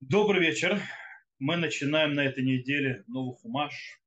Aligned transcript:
Добрый 0.00 0.40
вечер. 0.40 0.82
Мы 1.38 1.56
начинаем 1.56 2.12
на 2.12 2.26
этой 2.26 2.44
неделе 2.44 3.04
новый 3.06 3.34
хумаш, 3.38 4.02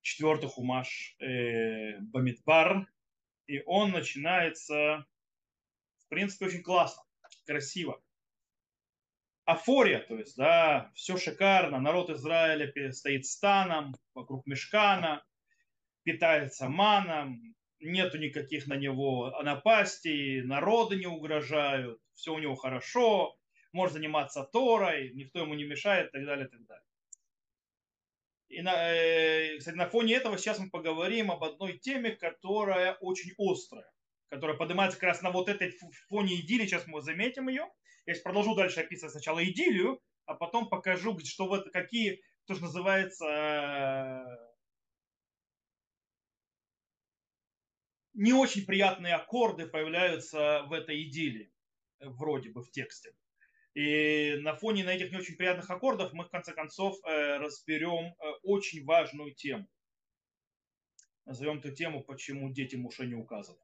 четвертый 0.00 0.48
хумаш 0.48 1.16
э, 1.20 1.98
Бамидбар. 2.00 2.90
И 3.46 3.60
он 3.66 3.90
начинается, 3.90 5.04
в 5.98 6.08
принципе, 6.08 6.46
очень 6.46 6.62
классно, 6.62 7.02
красиво. 7.44 8.02
Афория, 9.44 10.00
то 10.00 10.16
есть, 10.18 10.34
да, 10.38 10.90
все 10.94 11.18
шикарно. 11.18 11.78
Народ 11.78 12.08
Израиля 12.08 12.72
стоит 12.92 13.26
станом 13.26 13.94
вокруг 14.14 14.46
мешкана, 14.46 15.22
питается 16.04 16.70
маном, 16.70 17.54
нету 17.80 18.18
никаких 18.18 18.66
на 18.66 18.74
него 18.74 19.30
напастей, 19.42 20.42
народы 20.42 20.96
не 20.96 21.06
угрожают, 21.06 22.00
все 22.14 22.34
у 22.34 22.38
него 22.38 22.56
хорошо, 22.56 23.36
может 23.72 23.94
заниматься 23.94 24.44
Торой, 24.44 25.12
никто 25.14 25.40
ему 25.40 25.54
не 25.54 25.64
мешает 25.64 26.08
и 26.08 26.12
так 26.12 26.24
далее, 26.24 26.46
и 26.46 26.50
так 26.50 26.66
далее. 26.66 26.84
И 28.48 28.62
на, 28.62 28.94
э, 28.94 29.58
кстати, 29.58 29.76
на 29.76 29.86
фоне 29.88 30.14
этого 30.14 30.38
сейчас 30.38 30.58
мы 30.58 30.70
поговорим 30.70 31.30
об 31.30 31.44
одной 31.44 31.76
теме, 31.78 32.12
которая 32.12 32.94
очень 32.94 33.32
острая, 33.36 33.90
которая 34.30 34.56
поднимается 34.56 34.98
как 34.98 35.08
раз 35.08 35.22
на 35.22 35.30
вот 35.30 35.48
этой 35.48 35.70
фоне 36.08 36.36
идиллии, 36.36 36.66
сейчас 36.66 36.86
мы 36.86 37.02
заметим 37.02 37.48
ее. 37.48 37.68
Я 38.06 38.14
сейчас 38.14 38.22
продолжу 38.22 38.54
дальше 38.54 38.80
описывать 38.80 39.12
сначала 39.12 39.44
идиллию, 39.44 40.00
а 40.24 40.34
потом 40.34 40.70
покажу, 40.70 41.18
что 41.20 41.46
вот 41.46 41.70
какие, 41.72 42.22
то, 42.46 42.54
что 42.54 42.64
называется, 42.64 44.47
не 48.18 48.32
очень 48.32 48.66
приятные 48.66 49.14
аккорды 49.14 49.66
появляются 49.66 50.64
в 50.66 50.72
этой 50.72 51.04
идиллии, 51.04 51.52
вроде 52.00 52.50
бы 52.50 52.62
в 52.62 52.70
тексте. 52.70 53.12
И 53.74 54.36
на 54.40 54.56
фоне 54.56 54.82
на 54.82 54.90
этих 54.90 55.12
не 55.12 55.18
очень 55.18 55.36
приятных 55.36 55.70
аккордов 55.70 56.12
мы 56.12 56.24
в 56.24 56.30
конце 56.30 56.52
концов 56.52 56.96
э, 57.04 57.36
разберем 57.36 58.06
э, 58.06 58.30
очень 58.42 58.84
важную 58.84 59.34
тему. 59.34 59.68
Назовем 61.26 61.58
эту 61.58 61.72
тему, 61.72 62.02
почему 62.02 62.52
дети 62.52 62.74
Муше 62.74 63.06
не 63.06 63.14
указаны. 63.14 63.60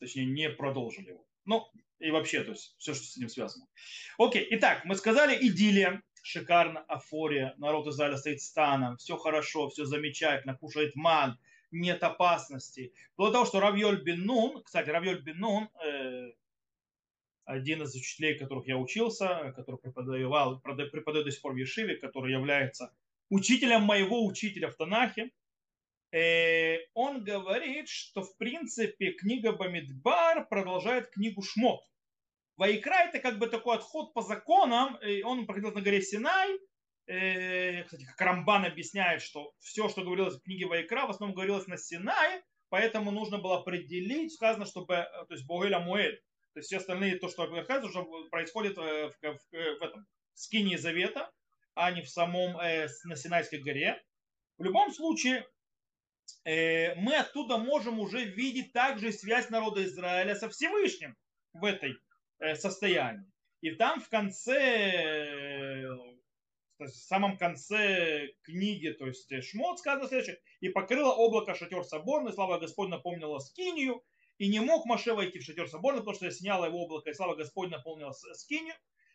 Точнее, 0.00 0.24
не 0.24 0.48
продолжили 0.48 1.10
его. 1.10 1.26
Ну, 1.44 1.68
и 1.98 2.10
вообще, 2.10 2.44
то 2.44 2.52
есть 2.52 2.74
все, 2.78 2.94
что 2.94 3.04
с 3.04 3.16
ним 3.18 3.28
связано. 3.28 3.66
Окей, 4.16 4.46
итак, 4.52 4.86
мы 4.86 4.94
сказали 4.94 5.36
идиллия, 5.46 6.02
шикарно, 6.22 6.80
афория, 6.80 7.54
народ 7.58 7.88
Израиля 7.88 8.16
стоит 8.16 8.40
станом, 8.40 8.96
все 8.96 9.18
хорошо, 9.18 9.68
все 9.68 9.84
замечательно, 9.84 10.56
кушает 10.56 10.96
ман, 10.96 11.38
нет 11.72 12.02
опасности. 12.02 12.92
Вплоть 13.14 13.32
того, 13.32 13.44
что 13.44 13.60
Равьоль 13.60 14.02
Бен 14.02 14.20
Нун, 14.24 14.62
кстати, 14.62 14.90
Равьоль 14.90 15.22
Бен 15.22 15.38
Нун, 15.38 15.68
э, 15.84 16.32
один 17.44 17.82
из 17.82 17.94
учителей, 17.94 18.38
которых 18.38 18.68
я 18.68 18.76
учился, 18.76 19.52
который 19.56 19.78
преподавал, 19.78 20.60
преподает 20.60 21.24
до 21.24 21.30
сих 21.30 21.40
пор 21.40 21.54
в 21.54 21.56
Ешиве, 21.56 21.96
который 21.96 22.32
является 22.32 22.94
учителем 23.30 23.82
моего 23.82 24.24
учителя 24.24 24.70
в 24.70 24.76
Танахе, 24.76 25.30
э, 26.12 26.78
он 26.94 27.24
говорит, 27.24 27.88
что 27.88 28.22
в 28.22 28.36
принципе 28.36 29.12
книга 29.12 29.52
Бамидбар 29.52 30.46
продолжает 30.48 31.10
книгу 31.10 31.42
Шмот. 31.42 31.80
Вайкра 32.56 33.08
это 33.08 33.18
как 33.18 33.38
бы 33.38 33.46
такой 33.48 33.76
отход 33.76 34.12
по 34.12 34.20
законам, 34.20 34.98
он 35.24 35.46
проходил 35.46 35.72
на 35.72 35.80
горе 35.80 36.02
Синай, 36.02 36.58
кстати, 37.84 38.04
как 38.04 38.20
Рамбан 38.20 38.64
объясняет, 38.64 39.22
что 39.22 39.52
все, 39.58 39.88
что 39.88 40.02
говорилось 40.02 40.36
в 40.36 40.42
книге 40.42 40.66
Вайкра, 40.66 41.06
в 41.06 41.10
основном 41.10 41.34
говорилось 41.34 41.66
на 41.66 41.76
Синае, 41.76 42.42
поэтому 42.68 43.10
нужно 43.10 43.38
было 43.38 43.58
определить, 43.58 44.32
сказано, 44.32 44.64
чтобы, 44.64 44.94
э, 44.94 45.04
то 45.04 45.34
есть 45.34 45.46
Богеля 45.46 45.80
Муэль, 45.80 46.22
то 46.54 46.60
есть 46.60 46.68
все 46.68 46.78
остальные, 46.78 47.18
то, 47.18 47.28
что 47.28 47.44
уже 47.44 48.04
происходит 48.30 48.76
в, 48.76 48.80
в, 48.80 49.14
в, 49.20 49.50
в 49.50 49.82
этом 49.82 50.06
скине 50.34 50.78
Завета, 50.78 51.30
а 51.74 51.90
не 51.90 52.02
в 52.02 52.08
самом 52.08 52.58
э, 52.58 52.88
на 53.04 53.16
Синайской 53.16 53.60
горе. 53.60 54.02
В 54.58 54.64
любом 54.64 54.92
случае, 54.92 55.46
э, 56.44 56.94
мы 56.96 57.16
оттуда 57.16 57.58
можем 57.58 57.98
уже 57.98 58.24
видеть 58.24 58.72
также 58.72 59.12
связь 59.12 59.50
народа 59.50 59.84
Израиля 59.84 60.34
со 60.34 60.48
Всевышним 60.48 61.16
в 61.52 61.64
этой 61.64 61.96
э, 62.38 62.54
состоянии. 62.54 63.30
И 63.60 63.70
там 63.72 64.00
в 64.00 64.08
конце, 64.08 65.86
э, 66.82 66.86
в 66.86 66.94
самом 66.94 67.36
конце 67.36 68.28
книги, 68.42 68.90
то 68.90 69.06
есть 69.06 69.32
Шмот 69.44 69.78
сказано 69.78 70.08
следующее, 70.08 70.40
и 70.60 70.68
покрыло 70.68 71.12
облако 71.12 71.54
шатер 71.54 71.84
соборный, 71.84 72.32
слава 72.32 72.58
Господь 72.58 72.88
напомнила 72.88 73.38
Скинию, 73.38 74.02
и 74.38 74.48
не 74.48 74.60
мог 74.60 74.86
Маше 74.86 75.14
войти 75.14 75.38
в 75.38 75.44
шатер 75.44 75.68
соборный, 75.68 76.00
потому 76.00 76.16
что 76.16 76.30
сняло 76.30 76.66
его 76.66 76.82
облако, 76.82 77.10
и 77.10 77.14
слава 77.14 77.34
Господь 77.34 77.70
наполнила 77.70 78.12
скинию. 78.12 78.74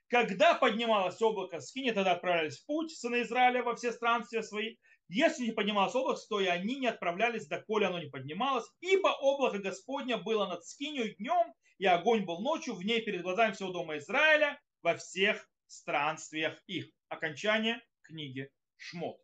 Когда 0.09 0.53
поднималось 0.53 1.21
облако 1.21 1.59
скини, 1.59 1.91
тогда 1.91 2.13
отправлялись 2.13 2.59
в 2.59 2.65
путь 2.65 2.91
сыны 2.91 3.23
Израиля 3.23 3.61
во 3.61 3.75
все 3.75 3.91
странствия 3.91 4.41
свои. 4.41 4.77
Если 5.09 5.47
не 5.47 5.51
поднималось 5.51 5.95
облако, 5.95 6.21
то 6.29 6.39
и 6.39 6.45
они 6.45 6.77
не 6.77 6.87
отправлялись, 6.87 7.47
доколе 7.47 7.87
оно 7.87 7.99
не 7.99 8.09
поднималось, 8.09 8.65
ибо 8.79 9.09
облако 9.09 9.59
Господня 9.59 10.17
было 10.17 10.47
над 10.47 10.65
скинью 10.65 11.13
днем, 11.17 11.53
и 11.77 11.85
огонь 11.85 12.23
был 12.23 12.39
ночью 12.39 12.73
в 12.73 12.83
ней 12.83 13.01
перед 13.01 13.21
глазами 13.21 13.51
всего 13.51 13.71
дома 13.71 13.97
Израиля 13.97 14.59
во 14.81 14.95
всех 14.95 15.49
странствиях 15.67 16.57
их. 16.67 16.87
Окончание 17.09 17.81
книги 18.03 18.49
Шмот. 18.77 19.19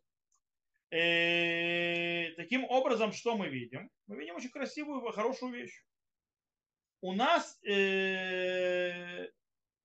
И, 0.90 0.96
э, 0.96 2.34
таким 2.36 2.64
образом, 2.64 3.12
что 3.12 3.36
мы 3.36 3.48
видим? 3.48 3.90
Мы 4.06 4.16
видим 4.16 4.36
очень 4.36 4.50
красивую, 4.50 5.00
хорошую 5.12 5.52
вещь 5.52 5.82
у 7.04 7.12
нас 7.12 7.58
э, 7.68 9.28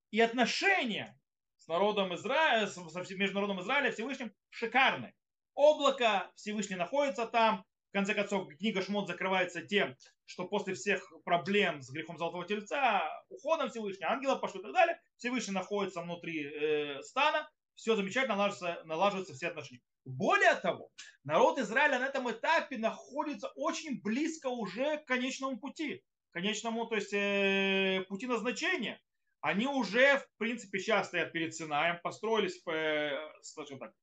и 0.10 0.22
отношения 0.22 1.20
с 1.58 1.68
народом 1.68 2.16
Израиля, 2.16 2.66
с, 2.66 2.78
между 3.12 3.36
народом 3.36 3.60
Израиля 3.60 3.90
и 3.90 3.92
Всевышним 3.92 4.32
шикарны. 4.50 5.14
Облако 5.54 6.32
Всевышний 6.36 6.78
находится 6.78 7.26
там. 7.26 7.66
В 7.90 7.92
конце 7.92 8.14
концов, 8.14 8.48
книга 8.60 8.82
Шмот 8.82 9.08
закрывается 9.08 9.64
тем, 9.64 9.98
что 10.28 10.48
после 10.48 10.76
всех 10.76 11.12
проблем 11.26 11.82
с 11.82 11.90
грехом 11.90 12.18
Золотого 12.18 12.46
Тельца, 12.46 13.04
уходом 13.28 13.70
Всевышнего, 13.70 14.12
ангела 14.12 14.36
пошло 14.36 14.62
и 14.62 14.64
так 14.64 14.72
далее, 14.72 15.02
Всевышний 15.18 15.54
находится 15.54 16.02
внутри 16.02 16.46
э, 16.46 17.02
стана, 17.02 17.50
все 17.80 17.96
замечательно, 17.96 18.36
налаживаются, 18.36 18.84
налаживаются 18.86 19.34
все 19.34 19.48
отношения. 19.48 19.82
Более 20.06 20.56
того, 20.56 20.92
народ 21.24 21.60
Израиля 21.60 22.00
на 22.00 22.08
этом 22.08 22.30
этапе 22.30 22.78
находится 22.78 23.48
очень 23.56 24.02
близко 24.02 24.48
уже 24.48 24.98
к 24.98 25.06
конечному 25.06 25.58
пути 25.58 26.04
конечному, 26.32 26.86
то 26.86 26.96
есть 26.96 27.14
э, 27.14 28.06
пути 28.08 28.28
назначения, 28.28 29.02
они 29.42 29.66
уже, 29.66 30.18
в 30.18 30.28
принципе, 30.38 30.80
сейчас 30.80 31.08
стоят 31.08 31.32
перед 31.32 31.56
Синаем, 31.56 32.00
построились, 32.04 32.62
э, 32.68 33.12
скажем 33.42 33.80
так, 33.80 33.94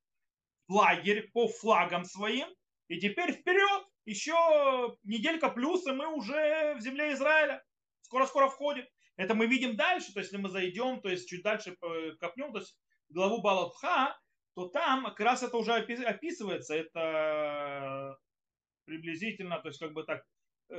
лагерь 0.69 1.31
по 1.33 1.47
флагам 1.47 2.05
своим, 2.05 2.49
и 2.89 2.99
теперь 2.99 3.33
вперед, 3.33 3.87
еще 4.07 4.97
неделька 5.05 5.51
плюс, 5.51 5.87
и 5.87 5.93
мы 5.93 6.07
уже 6.09 6.75
в 6.75 6.81
земле 6.81 7.13
Израиля, 7.13 7.63
скоро-скоро 8.03 8.49
входим. 8.49 8.85
Это 9.17 9.35
мы 9.35 9.47
видим 9.47 9.77
дальше, 9.77 10.13
то 10.13 10.21
есть 10.21 10.33
если 10.33 10.43
мы 10.43 10.49
зайдем, 10.49 11.01
то 11.01 11.09
есть 11.09 11.29
чуть 11.29 11.43
дальше 11.43 11.77
э, 11.81 12.13
копнем, 12.19 12.53
то 12.53 12.59
есть 12.59 12.77
главу 13.09 13.41
Балатха, 13.41 14.19
то 14.55 14.69
там 14.69 15.05
как 15.05 15.21
раз 15.21 15.43
это 15.43 15.57
уже 15.57 15.75
описывается, 15.75 16.75
это 16.75 18.19
приблизительно, 18.85 19.59
то 19.61 19.69
есть 19.69 19.79
как 19.79 19.93
бы 19.93 20.05
так, 20.05 20.25
э, 20.71 20.79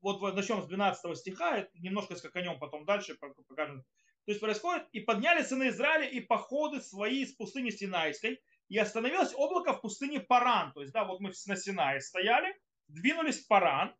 вот 0.00 0.22
начнем 0.34 0.62
с 0.62 0.66
12 0.66 1.16
стиха, 1.16 1.68
немножко 1.74 2.16
скаканем 2.16 2.58
потом 2.58 2.84
дальше, 2.84 3.16
покажем. 3.48 3.84
То 4.26 4.32
есть 4.32 4.40
происходит, 4.40 4.86
и 4.92 5.00
подняли 5.00 5.42
сыны 5.42 5.68
Израиля 5.68 6.08
и 6.08 6.20
походы 6.20 6.80
свои 6.80 7.22
из 7.22 7.34
пустыни 7.34 7.70
Синайской, 7.70 8.40
и 8.68 8.78
остановилось 8.78 9.34
облако 9.34 9.72
в 9.72 9.80
пустыне 9.80 10.20
Паран. 10.20 10.72
То 10.72 10.82
есть, 10.82 10.92
да, 10.92 11.04
вот 11.04 11.20
мы 11.20 11.32
на 11.46 11.56
Синае 11.56 12.00
стояли, 12.00 12.54
двинулись 12.88 13.40
в 13.44 13.48
Паран, 13.48 13.94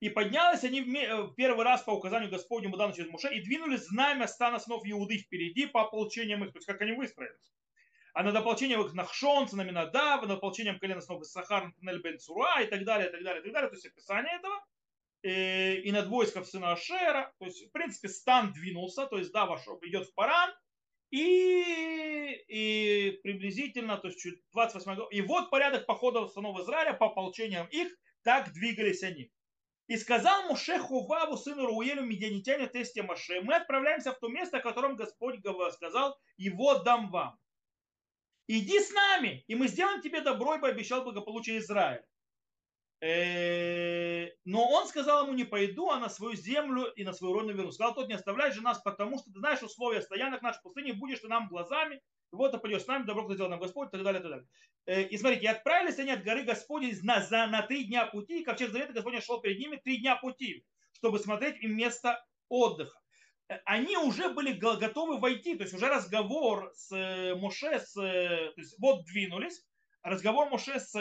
и 0.00 0.08
поднялись 0.08 0.64
они 0.64 0.80
э, 0.80 1.22
в 1.22 1.34
первый 1.34 1.64
раз 1.64 1.82
по 1.82 1.90
указанию 1.92 2.30
Господнему 2.30 2.76
данному 2.76 2.96
через 2.96 3.10
Муше, 3.10 3.34
и 3.34 3.40
двинулись 3.40 3.86
знамя 3.86 4.26
стана 4.26 4.58
снов 4.58 4.82
Иуды 4.84 5.18
впереди 5.18 5.66
по 5.66 5.82
ополчениям 5.82 6.44
их, 6.44 6.52
то 6.52 6.58
есть 6.58 6.66
как 6.66 6.80
они 6.80 6.92
выстроились. 6.92 7.52
А 8.14 8.22
над 8.22 8.34
ополчением 8.34 8.80
их 8.80 8.94
Нахшон, 8.94 9.48
Цинаминадав, 9.48 10.22
над 10.22 10.38
ополчением 10.38 10.78
колена 10.78 11.00
снов 11.00 11.26
Сахар, 11.26 11.66
Натанель 11.66 12.00
Бен 12.00 12.18
Цура 12.18 12.62
и 12.62 12.66
так 12.66 12.84
далее, 12.84 13.08
и 13.08 13.12
так 13.12 13.22
далее, 13.22 13.40
и 13.40 13.44
так 13.44 13.52
далее. 13.52 13.68
То 13.68 13.76
есть 13.76 13.86
описание 13.86 14.36
этого– 14.36 14.64
Э, 15.26 15.74
и 15.76 15.90
над 15.90 16.06
войском 16.06 16.44
сына 16.44 16.72
Ашера. 16.72 17.34
То 17.38 17.46
есть, 17.46 17.66
в 17.66 17.72
принципе, 17.72 18.08
стан 18.08 18.52
двинулся, 18.52 19.06
то 19.06 19.18
есть, 19.18 19.32
да, 19.32 19.46
вошел, 19.46 19.76
идет 19.82 20.06
в 20.06 20.14
Паран, 20.14 20.54
и, 21.10 22.44
и 22.46 23.18
приблизительно, 23.24 23.96
то 23.96 24.06
есть 24.06 24.20
чуть 24.20 24.40
28 24.52 24.94
год. 24.94 25.12
И 25.12 25.20
вот 25.22 25.50
порядок 25.50 25.84
походов 25.86 26.32
сынов 26.32 26.60
Израиля 26.60 26.92
по 26.92 27.06
ополчениям 27.06 27.66
их, 27.72 27.88
так 28.22 28.52
двигались 28.52 29.02
они. 29.02 29.32
И 29.86 29.96
сказал 29.96 30.48
Муше 30.48 30.78
Хуваву, 30.78 31.36
сыну 31.36 31.66
Руелю, 31.66 32.02
медианитяне, 32.02 32.66
тесте 32.66 33.02
Маше, 33.02 33.40
мы 33.42 33.54
отправляемся 33.54 34.12
в 34.12 34.18
то 34.18 34.28
место, 34.28 34.58
о 34.58 34.62
котором 34.62 34.96
Господь 34.96 35.40
сказал, 35.72 36.18
его 36.36 36.78
дам 36.78 37.10
вам. 37.10 37.38
Иди 38.48 38.80
с 38.80 38.92
нами, 38.92 39.44
и 39.46 39.54
мы 39.54 39.68
сделаем 39.68 40.00
тебе 40.02 40.20
добро, 40.20 40.56
и 40.56 40.60
пообещал 40.60 41.02
благополучие 41.02 41.58
Израиля. 41.58 42.04
Э, 43.00 44.30
но 44.44 44.68
он 44.70 44.88
сказал 44.88 45.24
ему, 45.24 45.34
не 45.34 45.44
пойду, 45.44 45.90
а 45.90 45.98
на 45.98 46.08
свою 46.08 46.34
землю 46.34 46.86
и 46.96 47.04
на 47.04 47.12
свою 47.12 47.34
родину 47.34 47.54
вернусь. 47.54 47.74
Сказал, 47.74 47.94
тот 47.94 48.08
не 48.08 48.14
оставляй 48.14 48.52
же 48.52 48.62
нас, 48.62 48.78
потому 48.80 49.18
что 49.18 49.30
ты 49.32 49.38
знаешь 49.38 49.62
условия 49.62 50.00
стоянок 50.00 50.42
нашей 50.42 50.62
пустыни, 50.62 50.92
будешь 50.92 51.20
ты 51.20 51.28
нам 51.28 51.48
глазами, 51.48 52.00
вот 52.32 52.52
ты 52.52 52.58
пойдешь 52.58 52.82
с 52.82 52.86
нами, 52.86 53.04
добро 53.04 53.32
сделал 53.32 53.50
нам 53.50 53.60
Господь, 53.60 53.88
и 53.88 53.90
так 53.92 54.02
далее, 54.02 54.20
и 54.20 54.22
так 54.22 54.30
далее. 54.30 54.48
Э, 54.86 55.02
и 55.02 55.16
смотрите, 55.16 55.44
и 55.44 55.48
отправились 55.48 55.98
они 55.98 56.10
от 56.10 56.22
горы 56.22 56.44
Господи 56.44 56.96
на, 57.02 57.20
за, 57.20 57.46
на 57.46 57.62
три 57.62 57.84
дня 57.84 58.06
пути, 58.06 58.40
и 58.40 58.44
ковчег 58.44 58.70
завета 58.70 58.92
Господня 58.92 59.20
шел 59.20 59.40
перед 59.40 59.58
ними 59.58 59.76
три 59.76 59.98
дня 59.98 60.16
пути, 60.16 60.64
чтобы 60.92 61.18
смотреть 61.18 61.62
им 61.62 61.76
место 61.76 62.24
отдыха. 62.48 62.98
Э, 63.48 63.58
они 63.64 63.96
уже 63.96 64.28
были 64.28 64.52
готовы 64.52 65.18
войти, 65.18 65.56
то 65.56 65.62
есть 65.62 65.74
уже 65.74 65.88
разговор 65.88 66.70
с 66.74 67.34
Моше, 67.36 67.80
с, 67.80 67.94
то 67.94 68.54
есть 68.56 68.76
вот 68.78 69.04
двинулись, 69.04 69.64
разговор 70.02 70.48
Моше 70.50 70.80
с 70.80 70.94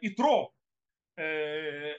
Итро, 0.00 0.54
Э, 1.20 1.98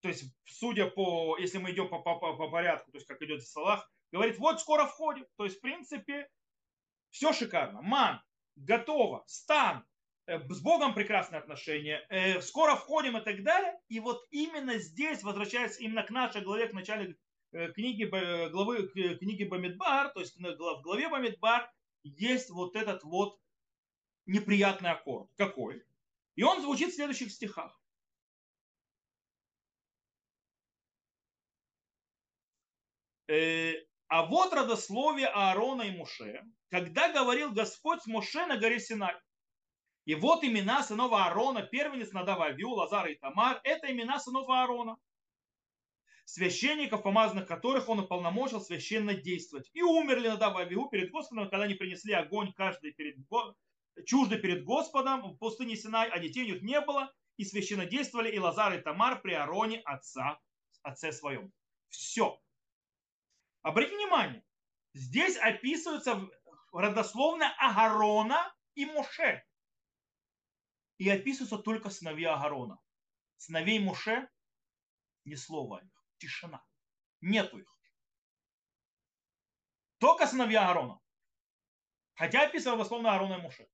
то 0.00 0.08
есть, 0.08 0.24
судя 0.44 0.86
по, 0.86 1.38
если 1.38 1.58
мы 1.58 1.70
идем 1.70 1.88
по, 1.88 2.00
по, 2.00 2.18
по 2.18 2.50
порядку, 2.50 2.90
то 2.92 2.98
есть, 2.98 3.06
как 3.06 3.22
идет 3.22 3.42
Салах, 3.42 3.90
говорит, 4.12 4.38
вот 4.38 4.60
скоро 4.60 4.84
входим. 4.84 5.26
То 5.36 5.44
есть, 5.44 5.58
в 5.58 5.60
принципе, 5.60 6.28
все 7.10 7.32
шикарно. 7.32 7.82
Ман, 7.82 8.20
готово, 8.56 9.24
стан, 9.26 9.84
э, 10.26 10.38
с 10.40 10.60
Богом 10.60 10.94
прекрасные 10.94 11.40
отношения, 11.40 12.04
э, 12.08 12.40
скоро 12.40 12.74
входим 12.76 13.16
и 13.16 13.20
так 13.20 13.42
далее. 13.42 13.78
И 13.88 14.00
вот 14.00 14.26
именно 14.30 14.78
здесь, 14.78 15.22
возвращаясь 15.22 15.78
именно 15.80 16.02
к 16.02 16.10
нашей 16.10 16.42
главе, 16.42 16.68
к 16.68 16.72
начале 16.72 17.16
книги, 17.74 18.04
главы 18.50 18.88
книги 18.88 19.44
Бамидбар, 19.44 20.12
то 20.12 20.20
есть 20.20 20.36
в 20.38 20.82
главе 20.82 21.08
Бамидбар 21.08 21.72
есть 22.02 22.50
вот 22.50 22.76
этот 22.76 23.02
вот 23.04 23.40
неприятный 24.26 24.90
аккорд. 24.90 25.30
Какой? 25.36 25.82
И 26.36 26.42
он 26.42 26.60
звучит 26.62 26.90
в 26.90 26.94
следующих 26.94 27.32
стихах. 27.32 27.78
Э, 33.28 33.74
а 34.08 34.24
вот 34.24 34.52
родословие 34.52 35.28
Аарона 35.28 35.82
и 35.82 35.90
Муше, 35.90 36.42
когда 36.70 37.12
говорил 37.12 37.52
Господь 37.52 38.02
с 38.02 38.06
Муше 38.06 38.46
на 38.46 38.56
горе 38.58 38.80
Синай. 38.80 39.14
И 40.04 40.14
вот 40.14 40.42
имена 40.42 40.82
сынов 40.82 41.12
Аарона, 41.12 41.62
первенец 41.62 42.12
Надава 42.12 42.46
Авиу, 42.46 42.70
Лазар 42.70 43.08
и 43.08 43.14
Тамар, 43.14 43.60
это 43.62 43.92
имена 43.92 44.18
сынов 44.18 44.48
Аарона, 44.48 44.96
священников, 46.24 47.02
помазанных 47.02 47.46
которых 47.46 47.88
он 47.88 48.00
уполномочил 48.00 48.60
священно 48.60 49.14
действовать. 49.14 49.70
И 49.72 49.82
умерли 49.82 50.28
Надав 50.28 50.56
Авиу 50.56 50.88
перед 50.88 51.10
Господом, 51.10 51.50
когда 51.50 51.64
они 51.64 51.74
принесли 51.74 52.12
огонь 52.12 52.52
каждый 52.52 52.92
перед, 52.92 53.16
чуждый 54.06 54.38
перед 54.38 54.64
Господом 54.64 55.32
в 55.32 55.38
пустыне 55.38 55.76
Синай, 55.76 56.08
а 56.08 56.18
детей 56.18 56.50
у 56.50 56.54
них 56.54 56.62
не 56.62 56.80
было, 56.80 57.12
и 57.36 57.44
священно 57.44 57.86
действовали 57.86 58.30
и 58.30 58.38
Лазар 58.38 58.74
и 58.78 58.82
Тамар 58.82 59.20
при 59.20 59.32
Аароне 59.32 59.80
отца, 59.80 60.40
отце 60.82 61.12
своем. 61.12 61.52
Все. 61.88 62.40
Обратите 63.62 63.96
внимание, 63.96 64.44
здесь 64.94 65.36
описываются 65.36 66.28
родословно 66.72 67.54
Агарона 67.58 68.54
и 68.74 68.86
Моше. 68.86 69.44
И 70.98 71.08
описываются 71.08 71.58
только 71.58 71.90
сыновья 71.90 72.34
Агарона. 72.34 72.80
Сыновей 73.36 73.78
Моше 73.78 74.28
ни 75.24 75.34
слова 75.34 75.78
о 75.78 75.82
них. 75.82 76.04
Тишина. 76.18 76.64
Нету 77.20 77.58
их. 77.58 77.78
Только 79.98 80.26
сыновья 80.26 80.68
Аарона. 80.68 81.00
Хотя 82.14 82.46
описано 82.46 82.76
дословно 82.76 83.12
Аарона 83.12 83.34
и 83.34 83.42
Моше. 83.42 83.68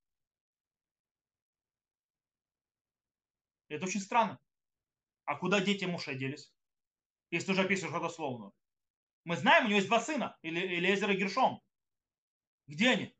Это 3.69 3.87
очень 3.87 4.01
странно. 4.01 4.39
А 5.25 5.37
куда 5.37 5.61
дети 5.61 5.85
Моше 5.85 6.15
делись? 6.15 6.53
Если 7.31 7.53
уже 7.53 7.63
описываешь 7.63 7.95
родословную. 7.95 8.55
Мы 9.25 9.37
знаем, 9.37 9.65
у 9.65 9.69
него 9.69 9.77
есть 9.77 9.89
два 9.89 10.01
сына, 10.01 10.37
или 10.43 10.61
Элезер 10.61 11.11
и 11.11 11.17
Гершом. 11.17 11.63
Где 12.67 12.91
они? 12.91 13.15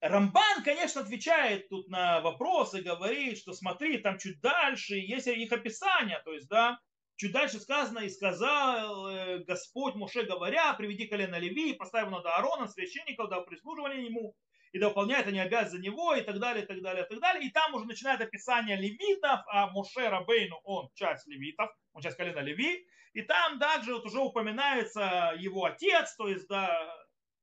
Рамбан, 0.00 0.62
конечно, 0.64 1.02
отвечает 1.02 1.68
тут 1.68 1.88
на 1.88 2.20
вопросы, 2.20 2.80
говорит, 2.80 3.36
что 3.36 3.52
смотри, 3.52 3.98
там 3.98 4.18
чуть 4.18 4.40
дальше 4.40 4.94
есть 4.96 5.26
их 5.26 5.52
описание, 5.52 6.22
то 6.24 6.32
есть, 6.32 6.48
да, 6.48 6.80
чуть 7.16 7.32
дальше 7.32 7.60
сказано, 7.60 7.98
и 7.98 8.08
сказал 8.08 9.08
э, 9.08 9.38
Господь 9.44 9.94
Муше 9.94 10.22
говоря, 10.22 10.72
приведи 10.72 11.06
колено 11.06 11.38
Леви, 11.38 11.74
поставь 11.74 12.06
его 12.06 12.16
над 12.16 12.24
Аароном, 12.24 12.68
священников, 12.68 13.28
да 13.28 13.42
прислуживали 13.42 14.00
ему, 14.00 14.34
и 14.72 14.78
да 14.78 14.88
выполняет 14.88 15.26
они 15.26 15.38
обязанности 15.38 15.76
за 15.76 15.82
него, 15.82 16.14
и 16.14 16.22
так 16.22 16.38
далее, 16.38 16.64
и 16.64 16.66
так 16.66 16.80
далее, 16.80 17.04
и 17.04 17.08
так 17.08 17.20
далее. 17.20 17.46
И 17.46 17.50
там 17.50 17.74
уже 17.74 17.84
начинает 17.84 18.22
описание 18.22 18.76
левитов, 18.76 19.40
а 19.48 19.66
Муше 19.70 20.08
Рабейну, 20.08 20.60
он 20.64 20.88
часть 20.94 21.26
левитов, 21.26 21.70
он 21.92 22.00
часть 22.00 22.16
колена 22.16 22.38
Леви, 22.38 22.86
и 23.12 23.22
там 23.22 23.58
также 23.58 23.94
вот 23.94 24.04
уже 24.06 24.20
упоминается 24.20 25.34
его 25.38 25.64
отец, 25.64 26.14
то 26.16 26.28
есть, 26.28 26.46
да, 26.48 26.70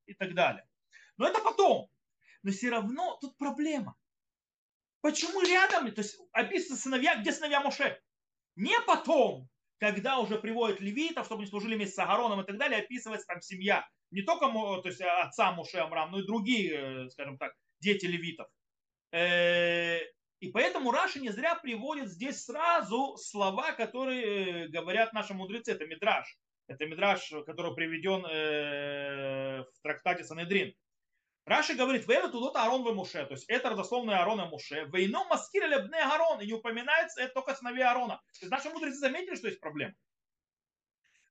и 0.06 0.14
так 0.14 0.34
далее. 0.34 0.66
Но 1.16 1.28
это 1.28 1.40
потом. 1.40 1.88
Но 2.42 2.52
все 2.52 2.70
равно 2.70 3.18
тут 3.20 3.36
проблема. 3.36 3.96
Почему 5.00 5.42
рядом, 5.42 5.90
то 5.92 6.00
есть 6.00 6.18
описаны 6.32 6.76
сыновья, 6.76 7.16
где 7.16 7.32
сыновья 7.32 7.60
Моше? 7.60 8.00
Не 8.56 8.80
потом, 8.86 9.48
когда 9.78 10.18
уже 10.18 10.38
приводят 10.38 10.80
левитов, 10.80 11.26
чтобы 11.26 11.42
они 11.42 11.50
служили 11.50 11.76
вместе 11.76 11.94
с 11.94 11.98
Агароном 11.98 12.40
и 12.40 12.46
так 12.46 12.58
далее, 12.58 12.80
описывается 12.80 13.26
там 13.26 13.40
семья. 13.40 13.86
Не 14.10 14.22
только 14.22 14.46
то 14.46 14.82
есть, 14.84 15.00
отца 15.00 15.52
Моше 15.52 15.78
Амрам, 15.78 16.10
но 16.10 16.20
и 16.20 16.26
другие, 16.26 17.04
э, 17.04 17.10
скажем 17.10 17.38
так, 17.38 17.52
дети 17.80 18.06
левитов. 18.06 18.48
И 20.40 20.50
поэтому 20.52 20.92
Раши 20.92 21.20
не 21.20 21.30
зря 21.30 21.56
приводит 21.56 22.08
здесь 22.08 22.44
сразу 22.44 23.16
слова, 23.16 23.72
которые 23.72 24.66
э, 24.66 24.68
говорят 24.68 25.12
наши 25.12 25.34
мудрецы. 25.34 25.72
Это 25.72 25.86
Мидраш. 25.86 26.38
Это 26.68 26.86
Мидраш, 26.86 27.32
который 27.46 27.74
приведен 27.74 28.24
э, 28.24 29.64
в 29.64 29.82
трактате 29.82 30.22
Санедрин. 30.22 30.74
Раши 31.44 31.74
говорит, 31.74 32.06
«Вэвэ 32.06 32.30
тудот 32.30 32.56
Аарон 32.56 32.84
в 32.84 32.94
Муше», 32.94 33.24
то 33.24 33.32
есть 33.32 33.46
это 33.48 33.70
родословное 33.70 34.18
Аарона 34.18 34.44
Муше, 34.44 34.86
«Вейно 34.92 35.24
маскир 35.24 35.66
лебне 35.66 35.96
Аарон», 35.96 36.42
и 36.42 36.46
не 36.46 36.52
упоминается 36.52 37.22
это 37.22 37.32
только 37.32 37.54
сыновей 37.54 37.84
Аарона. 37.84 38.16
То 38.16 38.40
есть 38.42 38.50
наши 38.50 38.68
мудрецы 38.68 38.98
заметили, 38.98 39.34
что 39.34 39.46
есть 39.48 39.58
проблема. 39.58 39.94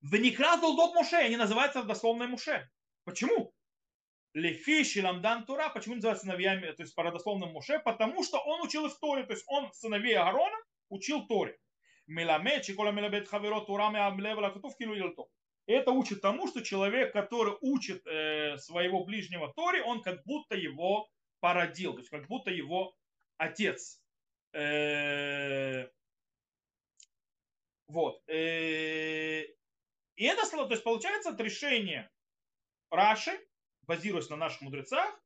«Веникра 0.02 0.58
тулдот 0.58 0.96
Муше», 0.96 1.18
они 1.18 1.38
называются 1.38 1.82
родословные 1.82 2.28
Муше. 2.28 2.68
Почему? 3.04 3.54
Лефи 4.38 4.84
Шиламдан 4.84 5.46
Тура, 5.46 5.70
почему 5.70 5.96
называется 5.96 6.26
сыновьями, 6.26 6.72
то 6.72 6.84
есть 6.84 6.94
по 6.94 7.02
родословному 7.02 7.54
Муше, 7.54 7.80
потому 7.80 8.24
что 8.24 8.38
он 8.38 8.62
учил 8.62 8.86
их 8.86 9.00
Торе, 9.00 9.24
то 9.24 9.34
есть 9.34 9.44
он 9.48 9.74
сыновей 9.74 10.16
Аарона 10.16 10.58
учил 10.90 11.26
Торе. 11.26 11.58
Меламед, 12.06 12.64
Чикола 12.64 12.92
Мелабет 12.92 13.28
Хаверо 13.28 13.62
Тура 13.62 13.90
Меамлевала 13.90 14.52
Кутув 14.52 14.78
Килу 14.78 14.94
Это 15.66 15.92
учит 15.92 16.22
тому, 16.22 16.48
что 16.48 16.64
человек, 16.64 17.14
который 17.14 17.56
учит 17.62 18.06
э, 18.06 18.58
своего 18.60 19.04
ближнего 19.06 19.52
Торе, 19.54 19.82
он 19.82 20.04
как 20.04 20.24
будто 20.24 20.56
его 20.56 21.10
породил, 21.40 21.94
то 21.94 22.00
есть 22.00 22.12
как 22.12 22.28
будто 22.28 22.52
его 22.52 22.96
отец. 23.38 24.04
Э, 24.54 25.90
вот. 27.88 28.22
Э, 28.28 29.42
и 30.16 30.26
это, 30.26 30.48
то 30.48 30.68
есть 30.70 30.84
получается 30.84 31.32
от 31.32 31.42
решения 31.42 32.12
Раши, 32.92 33.38
базируясь 33.88 34.30
на 34.30 34.36
наших 34.36 34.62
мудрецах, 34.62 35.20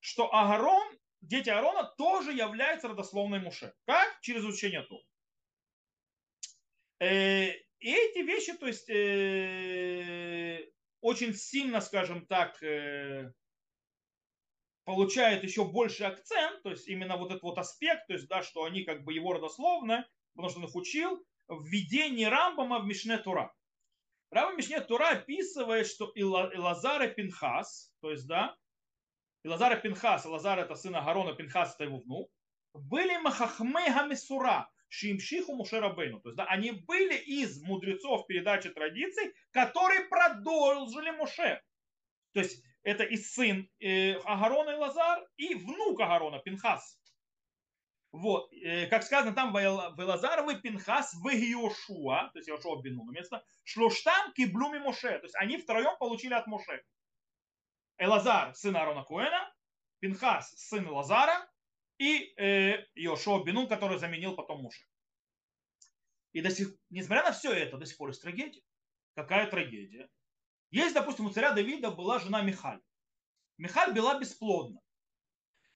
что 0.00 0.32
Агарон, 0.32 0.98
дети 1.20 1.48
Аарона 1.48 1.84
тоже 1.96 2.32
являются 2.32 2.88
родословной 2.88 3.40
Муше. 3.40 3.74
Как? 3.86 4.20
Через 4.20 4.44
учение 4.44 4.82
Ту. 4.82 5.02
Э, 7.00 7.48
и 7.80 7.92
эти 7.92 8.18
вещи, 8.18 8.54
то 8.54 8.66
есть, 8.66 8.88
э, 8.88 10.70
очень 11.00 11.34
сильно, 11.34 11.80
скажем 11.80 12.26
так, 12.26 12.62
э, 12.62 13.32
получают 14.84 15.42
еще 15.44 15.64
больше 15.64 16.04
акцент, 16.04 16.62
то 16.62 16.70
есть 16.70 16.86
именно 16.88 17.16
вот 17.16 17.30
этот 17.30 17.42
вот 17.42 17.58
аспект, 17.58 18.06
то 18.06 18.12
есть, 18.12 18.28
да, 18.28 18.42
что 18.42 18.64
они 18.64 18.84
как 18.84 19.04
бы 19.04 19.12
его 19.12 19.32
родословно, 19.32 20.08
потому 20.34 20.50
что 20.50 20.60
он 20.60 20.66
их 20.66 20.74
учил, 20.74 21.24
в 21.48 21.64
введении 21.66 22.24
Рамбама 22.24 22.78
в 22.80 22.86
Мишне 22.86 23.18
Тура. 23.18 23.54
Рава 24.34 24.56
Мишне 24.56 24.80
Тура 24.80 25.10
описывает, 25.10 25.86
что 25.86 26.10
Илазар 26.16 27.04
и 27.04 27.14
Пинхас, 27.14 27.94
то 28.00 28.10
есть, 28.10 28.26
да, 28.26 28.56
Илазар 29.44 29.78
и 29.78 29.80
Пинхас, 29.80 30.26
Илазар 30.26 30.58
это 30.58 30.74
сын 30.74 30.96
Агарона, 30.96 31.34
Пинхас 31.34 31.76
это 31.76 31.84
его 31.84 31.98
внук, 31.98 32.32
были 32.72 33.16
Махахме 33.18 33.92
Хамисура, 33.92 34.68
Шимшиху 34.88 35.54
Мушерабейну. 35.54 36.20
То 36.20 36.30
есть, 36.30 36.36
да, 36.36 36.46
они 36.46 36.72
были 36.72 37.14
из 37.14 37.62
мудрецов 37.62 38.26
передачи 38.26 38.70
традиций, 38.70 39.32
которые 39.52 40.08
продолжили 40.08 41.12
Муше. 41.12 41.62
То 42.32 42.40
есть, 42.40 42.60
это 42.82 43.04
и 43.04 43.16
сын 43.16 43.70
э, 43.78 44.14
Агарона 44.24 44.70
и 44.70 44.74
Лазар, 44.74 45.24
и 45.36 45.54
внук 45.54 46.00
Агарона, 46.00 46.40
Пинхас. 46.40 46.98
Вот, 48.14 48.52
э, 48.52 48.86
как 48.86 49.02
сказано 49.02 49.34
там, 49.34 49.52
Велазаровы 49.52 50.60
Пинхас 50.60 51.14
в 51.14 51.28
Иошуа, 51.30 52.30
то 52.32 52.38
есть 52.38 52.48
Иошуа 52.48 52.80
Бенуна 52.80 53.10
место, 53.10 53.44
Шлуштам 53.64 54.32
Киблуми 54.34 54.78
Моше, 54.78 55.18
то 55.18 55.24
есть 55.24 55.34
они 55.34 55.56
втроем 55.56 55.96
получили 55.98 56.32
от 56.32 56.46
Моше. 56.46 56.84
Элазар, 57.98 58.54
сын 58.54 58.76
Арона 58.76 59.02
Коэна, 59.02 59.52
Пинхас, 59.98 60.52
сын 60.56 60.88
Лазара, 60.88 61.44
и 61.98 62.32
э, 62.36 62.86
Йошуа 62.94 63.42
Бенун, 63.42 63.66
который 63.66 63.98
заменил 63.98 64.36
потом 64.36 64.62
Муше. 64.62 64.86
И 66.32 66.40
до 66.40 66.50
сих, 66.50 66.68
несмотря 66.90 67.24
на 67.24 67.32
все 67.32 67.52
это, 67.52 67.78
до 67.78 67.84
сих 67.84 67.96
пор 67.96 68.10
есть 68.10 68.22
трагедия. 68.22 68.62
Какая 69.16 69.50
трагедия? 69.50 70.08
Есть, 70.70 70.94
допустим, 70.94 71.26
у 71.26 71.30
царя 71.30 71.50
Давида 71.50 71.90
была 71.90 72.20
жена 72.20 72.42
Михаль. 72.42 72.80
Михаль 73.58 73.92
была 73.92 74.20
бесплодна. 74.20 74.80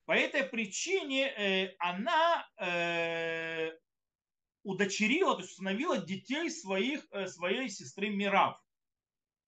По 0.08 0.12
этой 0.12 0.42
причине 0.42 1.28
э, 1.36 1.76
она 1.80 2.48
э, 2.56 3.78
удочерила, 4.62 5.34
то 5.34 5.40
есть 5.42 5.50
установила 5.50 5.98
детей 5.98 6.50
своих, 6.50 7.06
э, 7.10 7.26
своей 7.26 7.68
сестры 7.68 8.08
Мирав. 8.08 8.58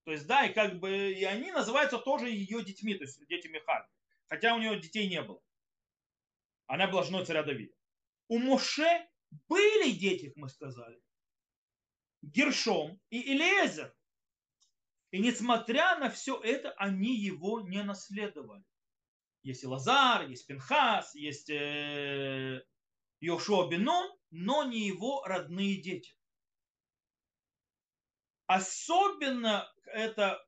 То 0.03 0.11
есть, 0.11 0.27
да, 0.27 0.45
и 0.45 0.53
как 0.53 0.79
бы, 0.79 1.13
и 1.13 1.23
они 1.23 1.51
называются 1.51 1.97
тоже 1.97 2.29
ее 2.29 2.63
детьми, 2.63 2.93
то 2.93 3.05
есть 3.05 3.25
дети 3.27 3.47
Михаль. 3.47 3.83
Хотя 4.27 4.53
у 4.53 4.59
нее 4.59 4.79
детей 4.79 5.09
не 5.09 5.23
было. 5.23 5.41
Она 6.67 6.85
была 6.85 7.01
женой 7.01 7.25
царя 7.25 7.41
Давида. 7.41 7.73
У 8.27 8.37
Моше 8.37 9.09
были 9.49 9.89
дети, 9.93 10.27
как 10.27 10.37
мы 10.37 10.47
сказали. 10.47 11.01
Гершом 12.21 13.01
и 13.09 13.33
Илезер. 13.33 13.95
И 15.09 15.21
несмотря 15.21 15.97
на 15.97 16.11
все 16.11 16.39
это, 16.39 16.69
они 16.73 17.15
его 17.15 17.61
не 17.61 17.81
наследовали. 17.81 18.63
Есть 19.43 19.63
Лазар, 19.63 20.29
есть 20.29 20.45
Пинхас, 20.45 21.15
есть 21.15 21.49
э, 21.49 22.63
Йошуа 23.19 23.67
Бенон, 23.67 24.11
но 24.29 24.63
не 24.63 24.81
его 24.87 25.23
родные 25.23 25.81
дети. 25.81 26.15
Особенно 28.45 29.71
это 29.85 30.45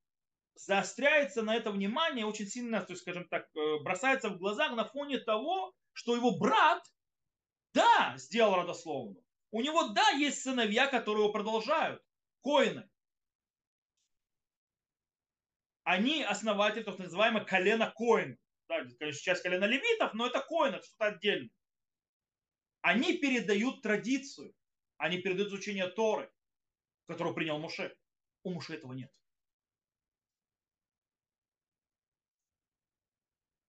заостряется 0.55 1.41
на 1.41 1.55
это 1.55 1.71
внимание 1.71 2.25
очень 2.25 2.47
сильно, 2.47 2.81
то 2.81 2.93
есть, 2.93 3.01
скажем 3.01 3.27
так, 3.27 3.47
э, 3.55 3.79
бросается 3.83 4.29
в 4.29 4.37
глаза 4.37 4.69
на 4.69 4.85
фоне 4.85 5.19
того, 5.19 5.73
что 5.93 6.15
его 6.15 6.37
брат, 6.37 6.83
да, 7.73 8.13
сделал 8.17 8.55
родословную. 8.55 9.23
У 9.51 9.61
него, 9.61 9.89
да, 9.89 10.09
есть 10.09 10.41
сыновья, 10.41 10.87
которые 10.87 11.23
его 11.23 11.33
продолжают, 11.33 12.03
коины. 12.41 12.89
Они 15.83 16.23
основатели, 16.23 16.83
так 16.83 16.97
называемое 16.97 17.43
колено 17.43 17.91
коин. 17.95 18.37
Да, 18.73 18.89
конечно, 18.97 19.21
часть 19.21 19.43
колена 19.43 19.65
левитов, 19.65 20.13
но 20.13 20.25
это 20.25 20.39
коин, 20.41 20.73
это 20.73 20.85
что-то 20.85 21.05
отдельное. 21.05 21.51
Они 22.81 23.17
передают 23.17 23.81
традицию, 23.81 24.55
они 24.97 25.19
передают 25.19 25.49
изучение 25.49 25.87
Торы, 25.87 26.31
которую 27.05 27.35
принял 27.35 27.59
Муше. 27.59 27.95
У 28.43 28.51
Муше 28.51 28.73
этого 28.73 28.93
нет. 28.93 29.11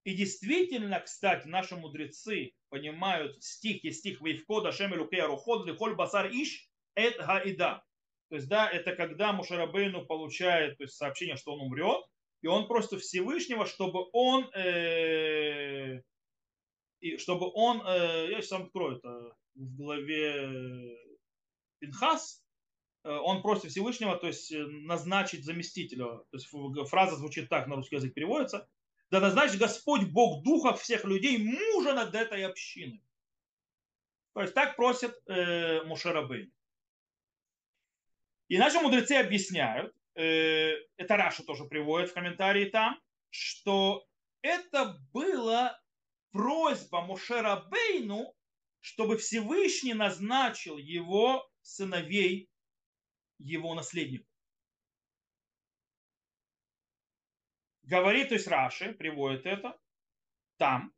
И 0.05 0.15
действительно, 0.15 1.01
кстати, 1.01 1.47
наши 1.47 1.77
мудрецы 1.77 2.53
понимают 2.69 3.43
стих, 3.43 3.85
есть 3.85 4.01
стих 4.01 4.21
Вейвкода 4.21 4.71
Шемелю 4.71 5.09
Кеаруход, 5.09 5.67
Лихоль 5.67 5.95
Басар 5.95 6.31
Иш, 6.31 6.69
Эт 6.95 7.17
Гаида. 7.19 7.85
То 8.29 8.37
есть, 8.37 8.49
да, 8.49 8.69
это 8.69 8.97
когда 8.97 9.33
Мушарабейну 9.33 10.05
получает 10.07 10.77
то 10.77 10.85
есть, 10.85 10.97
сообщение, 10.97 11.37
что 11.37 11.55
он 11.55 11.61
умрет, 11.61 12.05
и 12.45 12.47
он 12.47 12.69
просит 12.69 13.01
Всевышнего, 13.01 13.65
чтобы 13.65 14.07
он, 14.13 14.45
э, 14.55 16.03
и 17.01 17.17
чтобы 17.17 17.51
он, 17.55 17.81
э, 17.81 18.29
я 18.31 18.37
сейчас 18.37 18.49
сам 18.49 18.65
открою 18.65 18.99
это 18.99 19.35
в 19.55 19.75
главе 19.75 20.97
Пинхас, 21.79 22.45
э, 23.03 23.11
он 23.11 23.41
просит 23.41 23.71
Всевышнего, 23.71 24.17
то 24.17 24.27
есть 24.27 24.53
назначить 24.53 25.45
заместителя. 25.45 26.19
То 26.31 26.37
есть 26.37 26.47
фраза 26.91 27.17
звучит 27.17 27.49
так, 27.49 27.67
на 27.67 27.77
русский 27.77 27.97
язык 27.97 28.15
переводится– 28.15 28.69
да 29.11 29.21
назначит 29.21 29.59
Господь 29.59 30.09
Бог 30.09 30.43
духов 30.43 30.83
всех 30.83 31.05
людей 31.05 31.39
мужа 31.39 31.95
над 31.95 32.15
этой 32.15 32.45
общиной. 32.45 33.01
То 34.33 34.43
есть 34.43 34.55
так 34.55 34.75
просит 34.75 35.17
э, 35.29 35.85
Мушерабейн. 35.85 36.53
И 38.49 38.59
наши 38.59 38.81
мудрецы 38.81 39.13
объясняют, 39.13 39.95
э, 39.95 40.04
это 40.15 41.17
Раша 41.17 41.45
тоже 41.45 41.65
приводит 41.65 42.11
в 42.11 42.15
комментарии 42.15 42.67
там, 42.71 43.01
что 43.31 44.07
это 44.43 44.99
была 45.13 45.81
просьба 46.31 47.03
Мушерабейну, 47.03 48.35
чтобы 48.81 49.17
Всевышний 49.19 49.95
назначил 49.95 50.79
его 50.79 51.49
сыновей 51.63 52.49
его 53.39 53.75
наследником. 53.75 54.35
говорит, 57.85 58.29
то 58.29 58.35
есть 58.35 58.47
Раши 58.47 58.93
приводит 58.95 59.47
это, 59.47 59.79
там, 60.57 60.93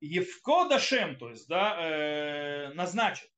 Евко 0.00 0.68
Дашем, 0.68 1.18
то 1.18 1.30
есть, 1.30 1.46
да, 1.46 1.76
э, 1.78 2.72
назначит. 2.72 3.30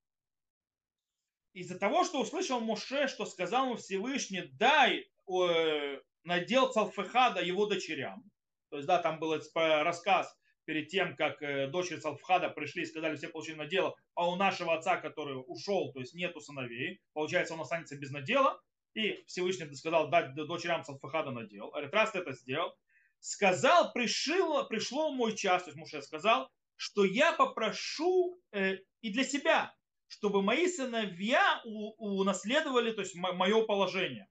Из-за 1.52 1.78
того, 1.78 2.04
что 2.04 2.20
услышал 2.20 2.60
Моше, 2.60 3.08
что 3.08 3.26
сказал 3.26 3.66
ему 3.66 3.76
Всевышний, 3.76 4.42
дай 4.52 5.06
э, 5.28 6.00
надел 6.24 6.72
Цалфехада 6.72 7.42
его 7.42 7.66
дочерям. 7.66 8.24
То 8.70 8.76
есть, 8.76 8.86
да, 8.86 8.98
там 8.98 9.18
был 9.18 9.38
рассказ 9.54 10.34
перед 10.64 10.88
тем, 10.88 11.16
как 11.16 11.42
э, 11.42 11.66
дочери 11.68 11.98
Цалфхада 11.98 12.48
пришли 12.48 12.82
и 12.82 12.86
сказали, 12.86 13.16
все 13.16 13.28
получили 13.28 13.56
надела, 13.56 13.94
а 14.14 14.30
у 14.30 14.36
нашего 14.36 14.74
отца, 14.74 14.96
который 14.96 15.42
ушел, 15.46 15.92
то 15.92 16.00
есть 16.00 16.14
нету 16.14 16.40
сыновей, 16.40 17.00
получается, 17.12 17.54
он 17.54 17.60
останется 17.60 17.98
без 17.98 18.10
надела. 18.10 18.60
И 18.94 19.24
Всевышний 19.26 19.74
сказал 19.74 20.08
дать 20.08 20.34
дочерям 20.34 20.84
Салфахада 20.84 21.30
надел. 21.30 21.70
Говорит, 21.70 21.94
раз 21.94 22.10
ты 22.10 22.18
это 22.18 22.32
сделал, 22.32 22.76
сказал, 23.20 23.92
пришло, 23.92 24.64
пришло 24.64 25.12
мой 25.12 25.34
час, 25.34 25.64
то 25.64 25.70
есть 25.70 25.78
Муше 25.78 26.02
сказал, 26.02 26.50
что 26.76 27.04
я 27.04 27.32
попрошу 27.32 28.38
э, 28.52 28.76
и 29.00 29.12
для 29.12 29.24
себя, 29.24 29.74
чтобы 30.12 30.42
мои 30.42 30.68
сыновья 30.68 31.62
унаследовали, 31.64 32.92
то 32.92 33.00
есть 33.00 33.14
мое 33.14 33.64
положение. 33.64 34.28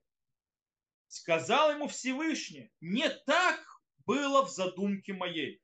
Сказал 1.08 1.72
ему 1.72 1.88
Всевышний, 1.88 2.70
не 2.80 3.10
так 3.26 3.60
было 4.06 4.46
в 4.46 4.50
задумке 4.50 5.12
моей. 5.12 5.60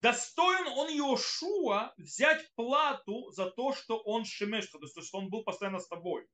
Достоин 0.00 0.66
он 0.68 0.88
Иошуа 0.88 1.92
взять 1.98 2.50
плату 2.54 3.30
за 3.32 3.50
то, 3.50 3.74
что 3.74 3.98
он 3.98 4.24
шемеш, 4.24 4.66
то 4.66 4.78
есть 4.80 5.06
что 5.06 5.18
он 5.18 5.28
был 5.28 5.44
постоянно 5.44 5.80
с 5.80 5.88
тобой 5.88 6.26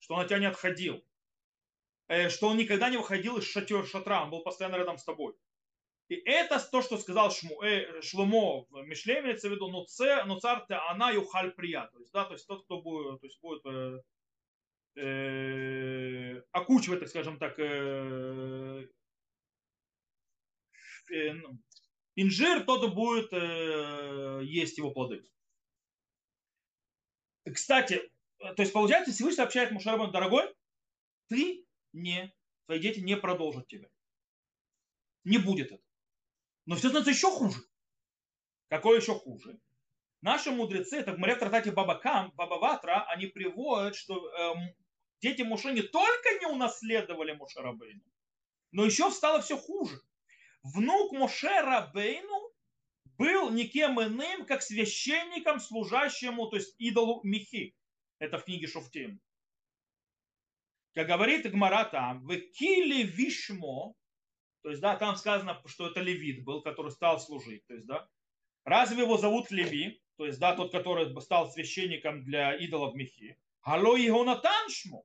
что 0.00 0.14
он 0.14 0.20
от 0.22 0.28
тебя 0.28 0.38
не 0.38 0.46
отходил, 0.46 1.04
э, 2.08 2.30
что 2.30 2.48
он 2.48 2.56
никогда 2.56 2.88
не 2.90 2.96
выходил 2.96 3.36
из 3.36 3.44
шатер, 3.44 3.86
шатра, 3.86 4.24
он 4.24 4.30
был 4.30 4.42
постоянно 4.42 4.76
рядом 4.76 4.98
с 4.98 5.04
тобой. 5.04 5.34
И 6.10 6.16
это 6.24 6.58
то, 6.58 6.82
что 6.82 6.98
сказал 6.98 7.30
Шму, 7.30 7.62
э, 7.62 8.02
Шломо 8.02 8.66
в 8.68 8.82
Мишле, 8.82 9.20
имеется 9.20 9.48
в 9.48 9.52
виду, 9.52 9.68
но, 9.68 9.84
це, 9.84 10.24
но 10.24 10.40
царь 10.40 10.66
она 10.68 11.12
юхаль 11.12 11.52
прия. 11.52 11.86
То 11.86 12.00
есть, 12.00 12.10
да, 12.10 12.24
то 12.24 12.32
есть 12.32 12.48
тот, 12.48 12.64
кто 12.64 12.82
будет, 12.82 13.20
то 13.20 13.26
есть 13.28 13.40
будет 13.40 13.64
э, 13.64 14.02
э, 14.96 16.42
окучивать, 16.50 16.98
так 16.98 17.08
скажем 17.08 17.38
так, 17.38 17.56
э, 17.60 18.88
э, 21.12 21.32
ну, 21.32 21.58
инжир, 22.16 22.64
тот 22.64 22.92
будет 22.92 23.32
э, 23.32 24.40
есть 24.42 24.78
его 24.78 24.90
плоды. 24.90 25.22
Кстати, 27.54 28.10
то 28.38 28.62
есть 28.62 28.72
получается, 28.72 29.12
Всевышний 29.12 29.36
сообщает 29.36 29.70
Мушарабану, 29.70 30.10
дорогой, 30.10 30.52
ты 31.28 31.64
не, 31.92 32.34
твои 32.66 32.80
дети 32.80 32.98
не 32.98 33.16
продолжат 33.16 33.68
тебя. 33.68 33.88
Не 35.22 35.38
будет 35.38 35.70
это. 35.70 35.89
Но 36.70 36.76
все 36.76 36.86
становится 36.86 37.10
еще 37.10 37.32
хуже. 37.32 37.58
Какое 38.68 39.00
еще 39.00 39.12
хуже? 39.12 39.58
Наши 40.20 40.52
мудрецы, 40.52 40.98
это 40.98 41.14
в 41.14 41.18
море 41.18 41.34
Тратате 41.34 41.72
Бабакам, 41.72 42.30
Бабаватра, 42.36 43.04
они 43.08 43.26
приводят, 43.26 43.96
что 43.96 44.14
э, 44.32 44.54
дети 45.20 45.42
Муше 45.42 45.72
не 45.72 45.82
только 45.82 46.28
не 46.38 46.46
унаследовали 46.46 47.32
Муше 47.32 47.58
Рабейну, 47.60 48.04
но 48.70 48.84
еще 48.84 49.10
стало 49.10 49.42
все 49.42 49.58
хуже. 49.58 50.00
Внук 50.62 51.10
Муше 51.10 51.48
Рабейну 51.48 52.52
был 53.18 53.50
никем 53.50 54.00
иным, 54.00 54.46
как 54.46 54.62
священником, 54.62 55.58
служащему, 55.58 56.46
то 56.50 56.56
есть 56.56 56.76
идолу 56.78 57.20
Михи. 57.24 57.74
Это 58.20 58.38
в 58.38 58.44
книге 58.44 58.68
Шуфтим. 58.68 59.20
Как 60.94 61.08
говорит 61.08 61.50
Гмара 61.50 61.84
там, 61.86 62.24
в 62.24 62.38
Киле 62.52 63.02
Вишмо, 63.02 63.96
то 64.62 64.70
есть, 64.70 64.80
да, 64.80 64.96
там 64.96 65.16
сказано, 65.16 65.60
что 65.66 65.88
это 65.88 66.00
левит 66.00 66.44
был, 66.44 66.62
который 66.62 66.90
стал 66.90 67.18
служить. 67.18 67.66
То 67.66 67.74
есть, 67.74 67.86
да, 67.86 68.08
разве 68.64 69.02
его 69.02 69.16
зовут 69.16 69.50
Леви, 69.50 70.02
то 70.16 70.26
есть, 70.26 70.38
да, 70.38 70.54
тот, 70.54 70.70
который 70.70 71.18
стал 71.20 71.50
священником 71.50 72.24
для 72.24 72.54
идолов 72.54 72.94
Михи. 72.94 73.38
Алло 73.62 73.96
Йонатан 73.96 74.68
Шмо. 74.68 75.04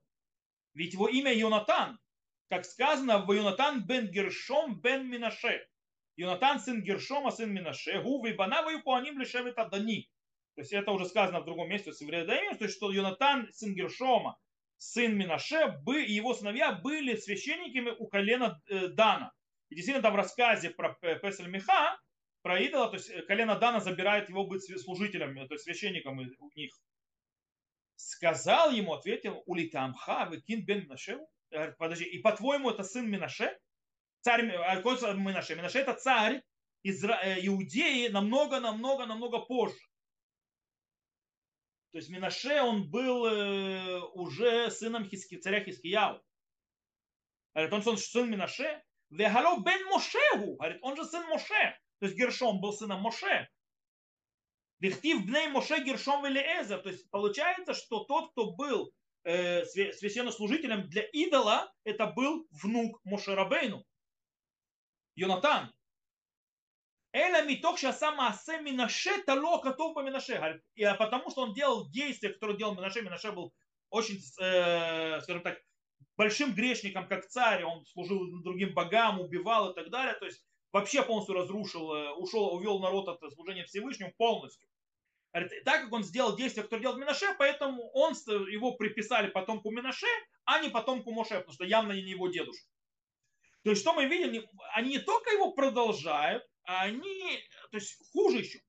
Ведь 0.73 0.93
его 0.93 1.07
имя 1.07 1.33
Йонатан. 1.33 1.99
Как 2.49 2.65
сказано, 2.65 3.25
в 3.25 3.31
Йонатан 3.31 3.85
бен 3.85 4.07
Гершом 4.07 4.79
бен 4.81 5.09
Минаше. 5.09 5.67
Йонатан 6.17 6.59
сын 6.59 6.83
Гершома, 6.83 7.31
сын 7.31 7.51
Минаше. 7.53 8.01
Гувы 8.01 8.33
банавы 8.33 8.81
пуаним 8.81 9.19
лишевит 9.19 9.55
Дани. 9.55 10.09
То 10.55 10.61
есть 10.61 10.71
это 10.71 10.91
уже 10.91 11.05
сказано 11.05 11.41
в 11.41 11.45
другом 11.45 11.69
месте 11.69 11.91
в 11.91 11.95
Севредаим, 11.95 12.57
то 12.57 12.63
есть 12.63 12.77
что 12.77 12.91
Йонатан, 12.91 13.51
сын 13.51 13.73
Гершома, 13.73 14.37
сын 14.77 15.15
Минаше, 15.17 15.81
и 16.07 16.13
его 16.13 16.33
сыновья 16.33 16.71
были 16.71 17.15
священниками 17.17 17.89
у 17.97 18.07
колена 18.07 18.61
э, 18.67 18.87
Дана. 18.87 19.33
И 19.69 19.75
действительно 19.75 20.03
там 20.03 20.13
в 20.13 20.17
рассказе 20.17 20.69
про 20.69 20.93
Песель 20.93 21.47
Миха, 21.47 21.99
про 22.41 22.59
идола, 22.59 22.89
то 22.89 22.97
есть 22.97 23.25
колено 23.25 23.57
Дана 23.57 23.79
забирает 23.79 24.29
его 24.29 24.45
быть 24.45 24.63
служителем, 24.79 25.35
то 25.47 25.55
есть 25.55 25.63
священником 25.63 26.19
у 26.19 26.51
них. 26.55 26.71
Сказал 27.95 28.71
ему, 28.71 28.93
ответил, 28.93 29.41
улитамха, 29.45 30.25
выкин 30.25 30.63
бен 30.63 30.83
Минаше. 30.83 31.19
Подожди, 31.77 32.05
и 32.05 32.19
по-твоему 32.19 32.69
это 32.69 32.83
сын 32.83 33.09
Минаше? 33.09 33.57
Царь, 34.21 34.47
а 34.51 35.13
Минаше? 35.13 35.55
Минаше 35.55 35.79
это 35.79 35.93
царь 35.93 36.43
Изра... 36.83 37.19
Иудеи 37.41 38.09
намного, 38.09 38.59
намного, 38.59 39.05
намного 39.05 39.39
позже. 39.39 39.79
То 41.91 41.97
есть 41.97 42.09
Минаше, 42.09 42.61
он 42.61 42.89
был 42.89 43.25
э, 43.25 44.01
уже 44.13 44.69
сыном 44.69 45.05
Хиски, 45.05 45.37
царя 45.37 45.63
Хискияу. 45.63 46.21
Он 47.55 47.97
сын 47.97 48.29
Минаше. 48.29 48.83
Вехало 49.09 49.61
бен 49.61 49.85
Мошеху. 49.87 50.55
Говорит, 50.55 50.79
он 50.81 50.95
же 50.95 51.05
сын 51.05 51.25
Моше. 51.27 51.77
То 51.99 52.05
есть 52.05 52.17
Гершом 52.17 52.59
был 52.59 52.73
сыном 52.73 53.01
Моше. 53.01 53.49
Вихтив 54.79 55.25
бней 55.25 55.47
Моше 55.47 55.83
Гершом 55.83 56.27
Элиэзер. 56.27 56.79
То 56.79 56.89
есть 56.89 57.09
получается, 57.09 57.73
что 57.73 58.03
тот, 58.03 58.31
кто 58.31 58.51
был 58.51 58.91
э, 59.23 59.63
священнослужителем 59.65 60.89
для 60.89 61.03
идола, 61.13 61.71
это 61.83 62.07
был 62.07 62.47
внук 62.51 62.99
Моше 63.03 63.35
Рабейну. 63.35 63.85
Йонатан. 65.15 65.71
Эля 67.13 67.43
миток 67.43 67.77
шаса 67.77 68.11
маасе 68.11 68.59
минаше 68.59 69.23
тало 69.23 69.59
котов 69.59 69.93
по 69.93 70.01
минаше. 70.01 70.61
Потому 70.99 71.29
что 71.31 71.43
он 71.43 71.53
делал 71.53 71.89
действия, 71.89 72.29
которые 72.29 72.57
делал 72.57 72.75
Минаше. 72.75 73.01
Минаше 73.01 73.31
был 73.31 73.53
очень, 73.89 74.19
э, 74.41 75.21
скажем 75.21 75.41
так, 75.41 75.61
большим 76.17 76.53
грешником, 76.53 77.07
как 77.07 77.27
царь. 77.27 77.63
Он 77.63 77.85
служил 77.85 78.41
другим 78.41 78.73
богам, 78.73 79.21
убивал 79.21 79.71
и 79.71 79.75
так 79.75 79.89
далее. 79.89 80.15
То 80.15 80.25
есть 80.25 80.43
вообще 80.71 81.03
полностью 81.03 81.35
разрушил, 81.35 81.93
э, 81.93 82.11
ушел, 82.13 82.53
увел 82.55 82.79
народ 82.79 83.07
от 83.07 83.33
служения 83.33 83.65
Всевышнему 83.65 84.13
полностью. 84.17 84.67
Так 85.65 85.83
как 85.83 85.91
он 85.91 86.03
сделал 86.03 86.37
действия, 86.37 86.63
которые 86.63 86.83
делал 86.83 86.97
Минаше, 86.97 87.25
поэтому 87.37 87.89
он, 87.91 88.13
его 88.13 88.73
приписали 88.77 89.27
потомку 89.27 89.69
Минаше, 89.69 90.07
а 90.45 90.59
не 90.59 90.69
потомку 90.69 91.11
Моше, 91.11 91.39
потому 91.39 91.53
что 91.53 91.65
явно 91.65 91.91
не 91.91 92.11
его 92.11 92.29
дедушка. 92.29 92.69
То 93.63 93.71
есть 93.71 93.81
что 93.81 93.93
мы 93.93 94.05
видим, 94.05 94.47
они 94.73 94.91
не 94.91 94.99
только 94.99 95.31
его 95.31 95.51
продолжают, 95.51 96.47
они, 96.63 97.39
то 97.71 97.77
есть 97.77 97.97
хуже 98.13 98.37
еще. 98.37 98.59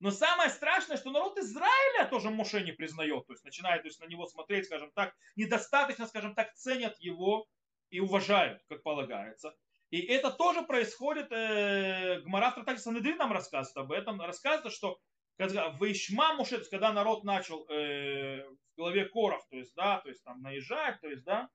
Но 0.00 0.10
самое 0.10 0.50
страшное, 0.50 0.96
что 0.96 1.10
народ 1.10 1.38
Израиля 1.38 2.06
тоже 2.10 2.30
Моше 2.30 2.62
не 2.62 2.72
признает, 2.72 3.26
то 3.26 3.32
есть 3.32 3.44
начинает 3.44 3.82
то 3.82 3.88
есть, 3.88 4.00
на 4.00 4.06
него 4.06 4.26
смотреть, 4.26 4.66
скажем 4.66 4.90
так, 4.92 5.14
недостаточно, 5.36 6.06
скажем 6.06 6.34
так, 6.34 6.54
ценят 6.54 6.96
его 7.00 7.46
и 7.90 8.00
уважают, 8.00 8.62
как 8.68 8.82
полагается. 8.82 9.56
И 9.90 10.00
это 10.00 10.30
тоже 10.30 10.62
происходит, 10.62 11.30
э, 11.30 12.20
Гмара 12.22 12.50
в 12.50 12.54
Трактате 12.54 13.14
нам 13.14 13.32
рассказывает 13.32 13.76
об 13.76 13.92
этом, 13.92 14.20
рассказывает, 14.20 14.74
что 14.74 14.98
когда 15.38 15.70
в 15.70 15.82
Ишма 15.84 16.34
Муше, 16.34 16.52
то 16.52 16.58
есть 16.58 16.70
когда 16.70 16.92
народ 16.92 17.24
начал 17.24 17.66
э, 17.68 18.44
в 18.48 18.76
голове 18.76 19.04
Коров, 19.06 19.46
то 19.48 19.56
есть, 19.56 19.74
да, 19.76 20.00
то 20.00 20.08
есть 20.08 20.22
там 20.24 20.42
наезжать, 20.42 21.00
то 21.00 21.08
есть, 21.08 21.24
да, 21.24 21.48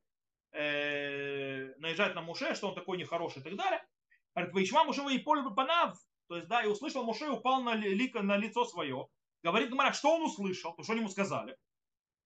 э, 0.54 1.74
наезжать 1.78 2.16
на 2.16 2.22
Муше, 2.22 2.56
что 2.56 2.70
он 2.70 2.76
такой 2.76 2.98
нехороший 2.98 3.42
и 3.42 3.44
так 3.44 3.56
далее, 3.56 3.86
Говорит, 4.34 4.54
Ваишма 4.54 4.84
Муше 4.86 5.02
и 5.14 5.20
поле 5.20 5.44
панав. 5.56 5.98
То 6.32 6.38
есть, 6.38 6.48
да, 6.48 6.64
и 6.64 6.68
услышал 6.68 7.04
Муше, 7.04 7.30
упал 7.30 7.62
на, 7.62 7.76
лико, 7.76 8.22
на 8.22 8.38
лицо 8.38 8.64
свое. 8.64 9.10
Говорит 9.44 9.70
Гмара, 9.70 9.92
что 9.92 10.16
он 10.16 10.22
услышал, 10.22 10.74
то 10.74 10.82
что 10.82 10.94
ему 10.94 11.10
сказали. 11.10 11.58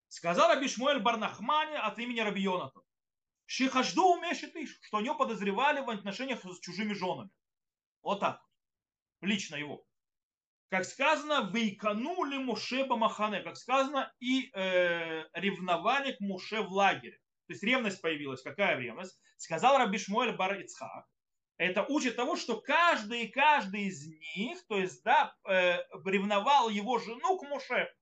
Сказал 0.09 0.47
Раби 0.47 0.67
Шмуэль 0.67 0.99
Барнахмане 0.99 1.79
от 1.79 1.97
имени 1.97 2.19
Раби 2.19 2.43
Йоната. 2.43 2.81
Шихажду 3.47 4.13
умешит 4.13 4.55
иш, 4.55 4.77
что 4.83 5.01
него 5.01 5.15
подозревали 5.15 5.81
в 5.81 5.89
отношениях 5.89 6.45
с 6.45 6.59
чужими 6.59 6.93
женами. 6.93 7.31
Вот 8.03 8.19
так. 8.19 8.45
Лично 9.21 9.55
его. 9.55 9.83
Как 10.69 10.85
сказано, 10.85 11.49
вейканули 11.51 12.37
Муше 12.37 12.85
Бамахане, 12.85 13.41
как 13.41 13.57
сказано, 13.57 14.13
и 14.19 14.51
э, 14.53 15.23
ревновали 15.33 16.11
к 16.11 16.19
Муше 16.19 16.61
в 16.61 16.71
лагере. 16.71 17.17
То 17.47 17.53
есть 17.53 17.63
ревность 17.63 18.03
появилась. 18.03 18.43
Какая 18.43 18.77
ревность? 18.77 19.19
Сказал 19.37 19.79
Раби 19.79 19.97
Шмуэль 19.97 20.35
Бар 20.35 20.61
Ицхак, 20.61 21.07
это 21.57 21.83
учит 21.83 22.15
того, 22.15 22.35
что 22.35 22.59
каждый 22.59 23.23
и 23.23 23.27
каждый 23.27 23.85
из 23.85 24.07
них, 24.35 24.65
то 24.67 24.77
есть, 24.77 25.03
да, 25.03 25.35
э, 25.47 25.77
ревновал 26.05 26.69
его 26.69 26.99
жену 26.99 27.37
к 27.37 27.43
Моше. 27.43 27.93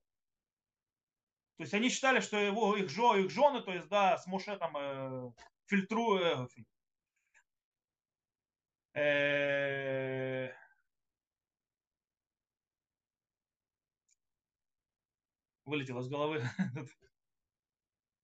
То 1.56 1.62
есть 1.62 1.74
они 1.74 1.88
считали, 1.88 2.20
что 2.20 2.36
его, 2.36 2.76
их, 2.76 2.90
жо, 2.90 3.16
их 3.16 3.30
жены, 3.30 3.62
то 3.62 3.72
есть, 3.72 3.88
да, 3.88 4.18
с 4.18 4.26
Моше 4.26 4.56
там 4.56 4.76
э, 4.76 5.32
фильтруют. 5.66 6.50
Э, 8.94 10.52
вылетело 15.64 16.02
с 16.02 16.08
головы. 16.08 16.42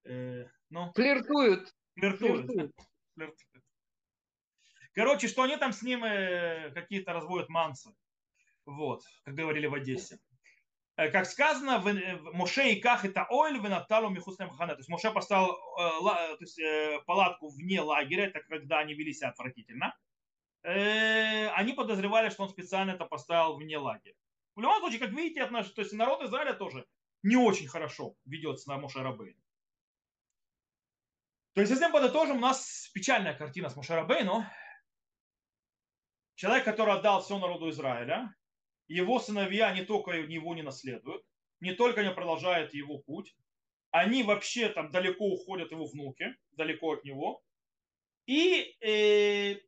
э, 0.05 0.45
ну, 0.71 0.93
флиртуют. 0.95 1.73
Флиртуют. 1.95 2.75
Флиртуют. 3.15 3.65
Короче, 5.01 5.29
что 5.29 5.45
они 5.45 5.57
там 5.57 5.73
с 5.73 5.81
ним 5.81 6.05
э, 6.05 6.73
какие-то 6.73 7.15
разводят 7.15 7.49
мансы. 7.49 7.89
Вот, 8.67 9.03
как 9.25 9.35
говорили 9.35 9.67
в 9.67 9.73
Одессе. 9.73 10.19
Э, 10.97 11.11
как 11.11 11.25
сказано, 11.25 11.79
в, 11.79 11.87
э, 11.87 12.17
в 12.17 12.35
Моше 12.35 12.73
и 12.73 12.81
Ках 12.83 13.07
это 13.07 13.27
Ойль 13.31 13.59
в 13.59 13.67
Наталу 13.67 14.11
Михуслем 14.11 14.51
Хане. 14.51 14.75
То 14.75 14.81
есть 14.81 14.91
Моше 14.91 15.11
поставил 15.11 15.55
то 15.55 16.37
есть, 16.39 16.61
палатку 17.07 17.49
вне 17.49 17.81
лагеря, 17.81 18.27
это 18.27 18.41
когда 18.41 18.81
они 18.81 18.93
вели 18.93 19.15
себя 19.15 19.31
отвратительно. 19.31 19.97
Они 20.63 21.73
подозревали, 21.73 22.29
что 22.29 22.43
он 22.43 22.51
специально 22.51 22.91
это 22.91 23.07
поставил 23.07 23.57
вне 23.57 23.79
лагеря. 23.79 24.17
В 24.55 24.61
любом 24.61 24.81
случае, 24.81 25.01
как 25.01 25.13
видите, 25.13 25.47
то 25.47 25.81
есть 25.81 25.95
народ 25.95 26.23
Израиля 26.25 26.53
тоже 26.53 26.85
не 27.23 27.37
очень 27.37 27.69
хорошо 27.69 28.17
ведется 28.27 28.69
на 28.69 28.77
Моше 28.77 28.99
Рабейну. 28.99 29.41
То 31.55 31.63
есть, 31.63 31.71
если 31.73 31.87
мы 31.87 31.93
подытожим, 31.93 32.37
у 32.37 32.41
нас 32.41 32.91
печальная 32.93 33.33
картина 33.33 33.71
с 33.71 33.77
Моше 33.77 33.95
Рабейну, 33.95 34.45
Человек, 36.41 36.65
который 36.65 36.95
отдал 36.95 37.21
все 37.21 37.39
народу 37.39 37.69
Израиля, 37.69 38.35
его 38.89 39.21
сыновья 39.21 39.75
не 39.75 39.85
только 39.85 40.13
его 40.13 40.55
не 40.55 40.63
наследуют, 40.63 41.23
не 41.61 41.75
только 41.75 42.03
не 42.03 42.15
продолжают 42.15 42.73
его 42.73 42.97
путь, 42.97 43.37
они 43.91 44.23
вообще 44.23 44.71
там 44.71 44.91
далеко 44.91 45.27
уходят 45.27 45.71
его 45.71 45.85
внуки, 45.85 46.35
далеко 46.53 46.95
от 46.95 47.05
него. 47.05 47.43
И 48.25 48.75
э, 48.81 49.61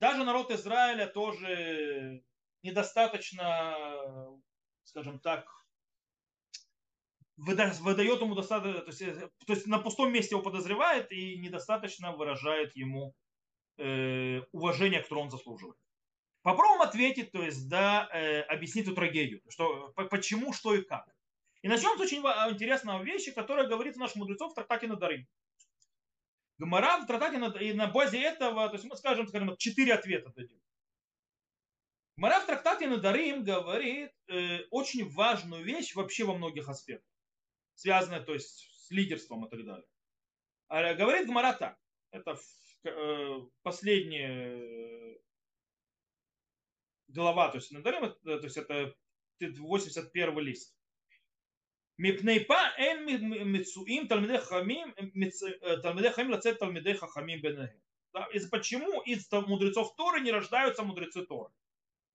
даже 0.00 0.24
народ 0.24 0.50
Израиля 0.52 1.06
тоже 1.06 2.24
недостаточно, 2.62 3.76
скажем 4.84 5.20
так, 5.20 5.46
выдает 7.36 8.22
ему 8.22 8.34
достаточно, 8.34 8.80
то 8.80 8.90
есть, 8.90 9.20
то 9.46 9.52
есть 9.52 9.66
на 9.66 9.80
пустом 9.80 10.10
месте 10.14 10.34
его 10.34 10.42
подозревает 10.42 11.12
и 11.12 11.36
недостаточно 11.36 12.16
выражает 12.16 12.74
ему 12.74 13.14
э, 13.76 14.40
уважение, 14.52 15.02
которое 15.02 15.20
он 15.20 15.30
заслуживает. 15.30 15.76
Попробуем 16.46 16.82
ответить, 16.82 17.32
то 17.32 17.42
есть, 17.42 17.68
да, 17.68 18.08
э, 18.12 18.42
объяснить 18.42 18.86
эту 18.86 18.94
трагедию, 18.94 19.42
что, 19.48 19.92
почему, 20.08 20.52
что 20.52 20.76
и 20.76 20.82
как. 20.82 21.04
И 21.62 21.66
начнем 21.66 21.98
с 21.98 22.00
очень 22.00 22.18
интересной 22.18 23.02
вещи, 23.02 23.32
которая 23.32 23.66
говорит 23.66 23.96
у 23.96 23.98
наших 23.98 24.14
мудрецов 24.14 24.52
в 24.52 24.54
трактате 24.54 24.86
Надарим. 24.86 25.26
Гмара 26.58 26.98
в 26.98 27.06
трактате 27.08 27.38
и 27.66 27.72
на 27.72 27.88
базе 27.88 28.22
этого, 28.22 28.68
то 28.68 28.74
есть 28.74 28.84
мы 28.84 28.96
скажем, 28.96 29.26
скажем, 29.26 29.56
четыре 29.56 29.94
ответа 29.94 30.30
дадим. 30.36 30.62
Гмара 32.16 32.38
в 32.38 32.46
трактате 32.46 32.86
Надарим 32.86 33.42
говорит 33.42 34.12
э, 34.28 34.60
очень 34.70 35.08
важную 35.08 35.64
вещь 35.64 35.96
вообще 35.96 36.22
во 36.22 36.36
многих 36.36 36.68
аспектах, 36.68 37.12
связанная, 37.74 38.20
то 38.20 38.34
есть, 38.34 38.86
с 38.86 38.90
лидерством 38.92 39.46
и 39.46 39.50
так 39.50 39.64
далее. 39.64 39.88
А, 40.68 40.94
говорит 40.94 41.26
Гмара 41.26 41.54
так, 41.54 41.76
это 42.12 42.38
э, 42.84 43.40
последнее 43.64 45.18
глава, 47.16 47.48
то 47.48 47.56
есть 47.56 47.72
надарим, 47.72 48.14
то 48.22 48.44
есть 48.44 48.56
это 48.56 48.94
81 49.40 50.38
лист. 50.38 50.76
Мипнейпа 51.98 52.74
эн 52.76 53.06
мецуим 53.50 54.06
талмидей 54.06 54.38
хамим, 54.38 54.94
э, 54.96 55.76
талмидей 55.78 56.10
хамим 56.10 56.32
лацет 56.32 56.58
талмидей 56.58 56.94
хахамим 56.94 57.40
бенэгэм. 57.40 57.80
Почему 58.50 59.02
из 59.02 59.30
мудрецов 59.32 59.96
Торы 59.96 60.20
не 60.20 60.30
рождаются 60.30 60.82
мудрецы 60.82 61.26
Торы? 61.26 61.52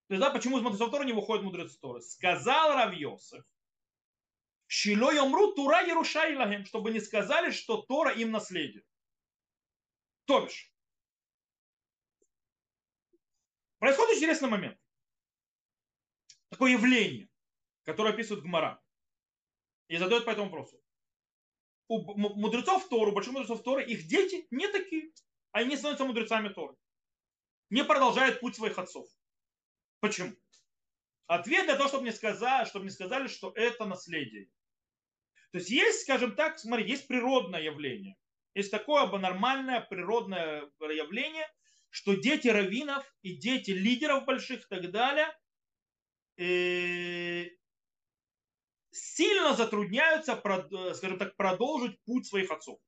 Тогда 0.08 0.30
почему 0.30 0.58
из 0.58 0.64
мудрецов 0.64 0.92
Торы 0.92 1.06
не 1.06 1.14
выходят 1.14 1.44
мудрецы 1.44 1.80
Торы? 1.80 2.02
Сказал 2.02 2.74
Равьосов, 2.74 3.44
Шило 4.74 5.12
умру 5.22 5.52
Тура 5.52 5.86
Ярушайлахем, 5.86 6.64
чтобы 6.64 6.92
не 6.92 7.02
сказали, 7.02 7.52
что 7.52 7.82
Тора 7.82 8.14
им 8.14 8.32
наследие. 8.32 8.86
То 10.24 10.46
бишь, 10.46 10.74
происходит 13.80 14.16
интересный 14.16 14.48
момент 14.48 14.81
такое 16.52 16.74
явление, 16.74 17.30
которое 17.84 18.14
описывает 18.14 18.44
Гмара. 18.44 18.80
И 19.88 19.98
задает 19.98 20.26
по 20.26 20.30
этому 20.30 20.50
вопросу. 20.50 20.80
У 21.88 22.16
мудрецов 22.16 22.88
Тору, 22.88 23.12
больших 23.12 23.34
мудрецов 23.34 23.64
Торы, 23.64 23.84
их 23.84 24.08
дети 24.08 24.48
не 24.52 24.68
такие. 24.68 25.12
Они 25.52 25.72
не 25.72 25.78
становятся 25.78 26.06
мудрецами 26.06 26.50
Торы. 26.50 26.76
Не 27.70 27.84
продолжают 27.84 28.40
путь 28.40 28.56
своих 28.56 28.78
отцов. 28.78 29.08
Почему? 30.00 30.34
Ответ 31.28 31.66
для 31.66 31.76
того, 31.76 31.90
чтобы 31.90 32.04
мне 32.04 32.14
сказали, 32.14 32.66
чтобы 32.66 32.84
мне 32.84 32.92
сказали, 32.92 33.28
что 33.28 33.52
это 33.56 33.86
наследие. 33.86 34.50
То 35.52 35.58
есть 35.58 35.70
есть, 35.70 36.02
скажем 36.02 36.36
так, 36.36 36.60
смотри, 36.60 36.90
есть 36.90 37.08
природное 37.08 37.62
явление. 37.62 38.18
Есть 38.54 38.72
такое 38.72 39.06
нормальное 39.06 39.82
природное 39.82 40.70
явление, 40.80 41.48
что 41.90 42.16
дети 42.16 42.48
раввинов 42.48 43.06
и 43.22 43.36
дети 43.36 43.72
лидеров 43.72 44.26
больших 44.26 44.66
и 44.66 44.68
так 44.70 44.92
далее 44.92 45.28
сильно 48.92 49.54
затрудняются, 49.56 50.36
скажем 50.96 51.18
так, 51.18 51.36
продолжить 51.36 52.02
путь 52.04 52.28
своих 52.28 52.52
отцов. 52.52 52.80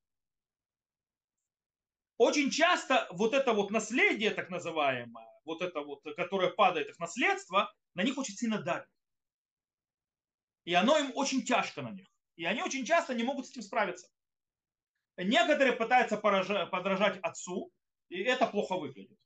Очень 2.17 2.51
часто 2.51 3.08
вот 3.12 3.34
это 3.34 3.53
вот 3.53 3.71
наследие, 3.71 4.32
так 4.32 4.49
называемое, 4.49 5.27
вот 5.45 5.62
это 5.62 5.82
вот, 5.82 6.03
которое 6.15 6.49
падает 6.51 6.89
их 6.89 6.99
наследство, 6.99 7.73
на 7.95 8.03
них 8.03 8.17
очень 8.17 8.36
сильно 8.36 8.62
давит. 8.62 8.88
И 10.63 10.73
оно 10.73 10.97
им 10.97 11.12
очень 11.15 11.43
тяжко 11.43 11.82
на 11.82 11.91
них. 11.91 12.08
И 12.36 12.45
они 12.45 12.63
очень 12.63 12.86
часто 12.86 13.13
не 13.13 13.23
могут 13.23 13.47
с 13.47 13.51
этим 13.51 13.62
справиться. 13.62 14.08
Некоторые 15.17 15.73
пытаются 15.73 16.17
подражать 16.17 17.19
отцу, 17.21 17.71
и 18.10 18.21
это 18.21 18.47
плохо 18.47 18.77
выглядит. 18.77 19.19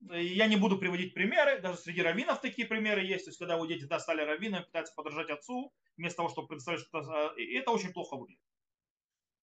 Я 0.00 0.46
не 0.46 0.56
буду 0.56 0.78
приводить 0.78 1.12
примеры, 1.12 1.60
даже 1.60 1.78
среди 1.78 2.02
раввинов 2.02 2.40
такие 2.40 2.68
примеры 2.68 3.04
есть. 3.04 3.24
То 3.24 3.30
есть, 3.30 3.38
когда 3.38 3.56
у 3.56 3.66
дети 3.66 3.84
да, 3.84 3.98
стали 3.98 4.22
раввинами, 4.22 4.62
пытаются 4.62 4.94
подражать 4.94 5.30
отцу, 5.30 5.72
вместо 5.96 6.18
того, 6.18 6.28
чтобы 6.28 6.48
представить, 6.48 6.80
что 6.80 7.00
это, 7.00 7.34
это 7.36 7.70
очень 7.72 7.92
плохо 7.92 8.16
выглядит. 8.16 8.40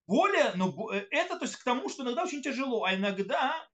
Более, 0.06 0.52
но 0.54 0.92
э, 0.92 1.06
это 1.10 1.36
то 1.38 1.44
есть 1.44 1.56
к 1.56 1.64
тому, 1.64 1.88
что 1.88 2.04
иногда 2.04 2.22
очень 2.22 2.42
тяжело, 2.42 2.84
а 2.84 2.94
иногда 2.94 3.68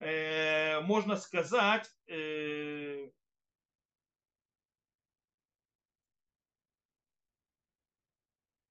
э, 0.00 0.80
можно 0.80 1.16
сказать, 1.16 1.88
э, 2.08 3.08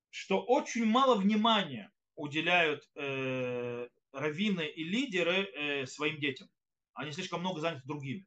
что 0.09 0.41
очень 0.41 0.85
мало 0.85 1.15
внимания 1.15 1.91
уделяют 2.15 2.89
э, 2.95 3.87
раввины 4.11 4.67
и 4.67 4.83
лидеры 4.83 5.49
э, 5.53 5.85
своим 5.85 6.19
детям. 6.19 6.49
Они 6.95 7.12
слишком 7.12 7.41
много 7.41 7.62
заняты 7.62 7.84
другими. 7.86 8.25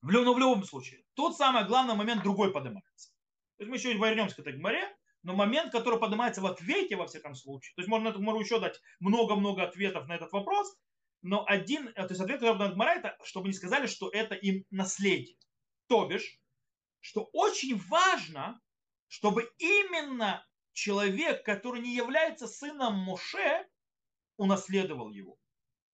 В, 0.00 0.10
но 0.10 0.34
в 0.34 0.38
любом 0.38 0.64
случае, 0.64 1.04
тот 1.14 1.36
самый 1.36 1.64
главный 1.66 1.94
момент 1.94 2.22
другой 2.22 2.52
поднимается. 2.52 3.10
То 3.56 3.64
есть 3.64 3.70
мы 3.70 3.76
еще 3.76 3.92
вернемся 3.92 4.36
к 4.36 4.38
этой 4.40 4.54
гморе, 4.54 4.96
но 5.22 5.34
момент, 5.34 5.72
который 5.72 5.98
поднимается 5.98 6.40
в 6.40 6.46
ответе, 6.46 6.96
во 6.96 7.06
всяком 7.06 7.34
случае, 7.34 7.74
то 7.74 7.82
есть 7.82 7.88
можно 7.88 8.08
эту 8.08 8.20
гмору 8.20 8.40
еще 8.40 8.60
дать 8.60 8.80
много-много 9.00 9.64
ответов 9.64 10.06
на 10.06 10.14
этот 10.14 10.32
вопрос, 10.32 10.76
но 11.22 11.44
один, 11.46 11.92
то 11.92 12.06
есть 12.08 12.20
ответ, 12.20 12.40
который 12.40 12.72
Гмара, 12.72 12.90
это, 12.90 13.18
чтобы 13.24 13.48
не 13.48 13.54
сказали, 13.54 13.86
что 13.86 14.08
это 14.08 14.34
им 14.34 14.64
наследие. 14.70 15.36
То 15.88 16.06
бишь, 16.06 16.38
что 17.00 17.28
очень 17.32 17.76
важно, 17.88 18.60
чтобы 19.08 19.50
именно 19.58 20.46
человек, 20.72 21.44
который 21.44 21.80
не 21.80 21.94
является 21.94 22.46
сыном 22.46 22.94
Моше, 22.94 23.66
унаследовал 24.36 25.10
его. 25.10 25.36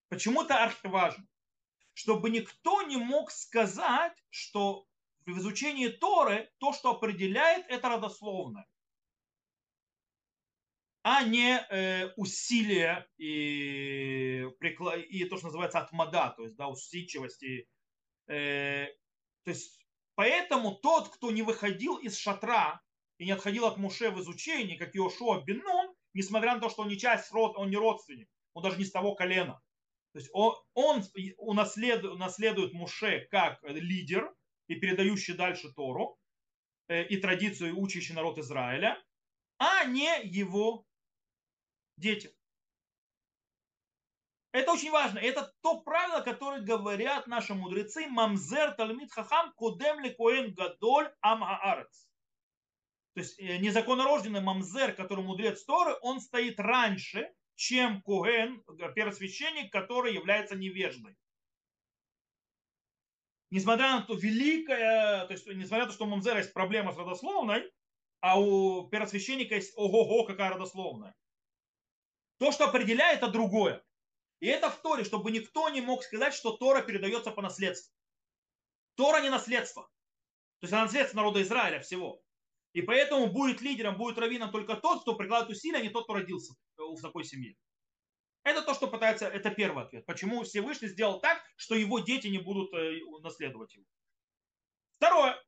Почему 0.08 0.42
это 0.42 0.62
архиважно? 0.62 1.26
Чтобы 1.92 2.30
никто 2.30 2.82
не 2.82 2.96
мог 2.96 3.30
сказать, 3.30 4.16
что 4.30 4.86
в 5.26 5.38
изучении 5.38 5.88
Торы 5.88 6.50
то, 6.58 6.72
что 6.72 6.90
определяет, 6.90 7.66
это 7.68 7.88
родословное, 7.88 8.66
а 11.02 11.22
не 11.22 11.58
э, 11.58 12.12
усилие 12.16 13.06
и, 13.18 14.46
и 15.08 15.24
то, 15.26 15.36
что 15.36 15.46
называется 15.46 15.78
отмада, 15.78 16.32
то 16.36 16.44
есть 16.44 16.56
да, 16.56 16.68
усидчивости. 16.68 17.68
Э, 18.26 18.86
то 19.44 19.50
есть 19.50 19.78
поэтому 20.14 20.74
тот, 20.74 21.10
кто 21.10 21.30
не 21.30 21.42
выходил 21.42 21.98
из 21.98 22.16
шатра 22.16 22.80
и 23.18 23.26
не 23.26 23.32
отходил 23.32 23.66
от 23.66 23.76
Муше 23.76 24.10
в 24.10 24.20
изучении, 24.20 24.76
как 24.76 24.96
Иошуа 24.96 25.42
Бенун, 25.42 25.94
несмотря 26.14 26.54
на 26.54 26.60
то, 26.60 26.70
что 26.70 26.82
он 26.82 26.88
не 26.88 26.98
часть 26.98 27.30
род, 27.32 27.56
он 27.56 27.68
не 27.68 27.76
родственник, 27.76 28.28
он 28.54 28.62
даже 28.62 28.78
не 28.78 28.84
с 28.84 28.90
того 28.90 29.14
колена. 29.14 29.60
То 30.14 30.20
есть 30.20 30.31
он, 30.33 30.55
он 30.74 31.03
унаследует, 31.38 32.14
унаследует 32.14 32.72
Муше 32.72 33.27
как 33.33 33.59
лидер 33.64 34.33
и 34.68 34.77
передающий 34.77 35.35
дальше 35.35 35.72
Тору 35.72 36.16
э, 36.87 37.05
и 37.09 37.16
традицию, 37.16 37.77
учащий 37.77 38.14
народ 38.14 38.38
Израиля, 38.38 38.96
а 39.59 39.85
не 39.87 40.22
его 40.22 40.87
дети. 41.96 42.33
Это 44.53 44.70
очень 44.70 44.92
важно. 44.92 45.18
Это 45.18 45.53
то 45.62 45.81
правило, 45.81 46.20
которое 46.20 46.62
говорят 46.62 47.27
наши 47.27 47.53
мудрецы. 47.53 48.07
Мамзер 48.07 48.74
талмит 48.77 49.11
хахам 49.11 49.53
кудем 49.55 49.98
ли 49.98 50.11
коэн 50.14 50.55
гадоль 50.55 51.12
ам 51.22 51.42
аарец. 51.42 52.09
То 53.14 53.20
есть 53.20 53.37
э, 53.40 53.59
незаконнорожденный 53.59 54.42
мамзер, 54.42 54.94
который 54.94 55.24
мудрец 55.24 55.64
Торы, 55.64 55.96
он 56.03 56.20
стоит 56.20 56.61
раньше, 56.61 57.35
чем 57.54 58.02
Куэн, 58.02 58.62
первосвященник, 58.94 59.72
который 59.72 60.14
является 60.14 60.56
невеждой. 60.56 61.16
Несмотря 63.50 63.92
на 63.92 64.02
то 64.02 64.14
великое, 64.14 65.26
то 65.26 65.32
есть 65.32 65.46
несмотря 65.46 65.84
на 65.84 65.90
то, 65.90 65.92
что 65.92 66.04
у 66.04 66.08
Мамзера 66.08 66.38
есть 66.38 66.52
проблема 66.52 66.92
с 66.92 66.96
родословной, 66.96 67.70
а 68.20 68.40
у 68.40 68.88
первосвященника 68.88 69.54
есть 69.54 69.74
ого-го, 69.76 70.24
какая 70.24 70.50
родословная. 70.50 71.14
То, 72.38 72.50
что 72.50 72.64
определяет, 72.64 73.18
это 73.18 73.28
другое. 73.28 73.84
И 74.40 74.46
это 74.46 74.70
в 74.70 74.80
Торе, 74.82 75.04
чтобы 75.04 75.30
никто 75.30 75.68
не 75.68 75.80
мог 75.80 76.02
сказать, 76.02 76.34
что 76.34 76.56
Тора 76.56 76.82
передается 76.82 77.30
по 77.30 77.42
наследству. 77.42 77.94
Тора 78.96 79.20
не 79.20 79.30
наследство. 79.30 79.84
То 80.60 80.64
есть 80.64 80.72
это 80.72 80.82
наследство 80.82 81.18
народа 81.18 81.42
Израиля 81.42 81.80
всего. 81.80 82.23
И 82.74 82.82
поэтому 82.82 83.28
будет 83.28 83.62
лидером, 83.62 83.96
будет 83.96 84.18
раввином 84.18 84.50
только 84.50 84.74
тот, 84.76 85.02
кто 85.02 85.14
прикладывает 85.14 85.56
усилия, 85.56 85.78
а 85.78 85.80
не 85.80 85.90
тот, 85.90 86.04
кто 86.04 86.14
родился 86.14 86.54
в 86.76 87.00
такой 87.00 87.24
семье. 87.24 87.56
Это 88.42 88.62
то, 88.62 88.74
что 88.74 88.88
пытается, 88.88 89.26
это 89.26 89.50
первый 89.50 89.84
ответ. 89.84 90.04
Почему 90.04 90.42
Всевышний 90.42 90.88
сделал 90.88 91.20
так, 91.20 91.40
что 91.56 91.76
его 91.76 92.00
дети 92.00 92.26
не 92.26 92.38
будут 92.38 92.74
э, 92.74 92.98
наследовать 93.22 93.74
его. 93.74 93.87
Второе. 94.96 95.40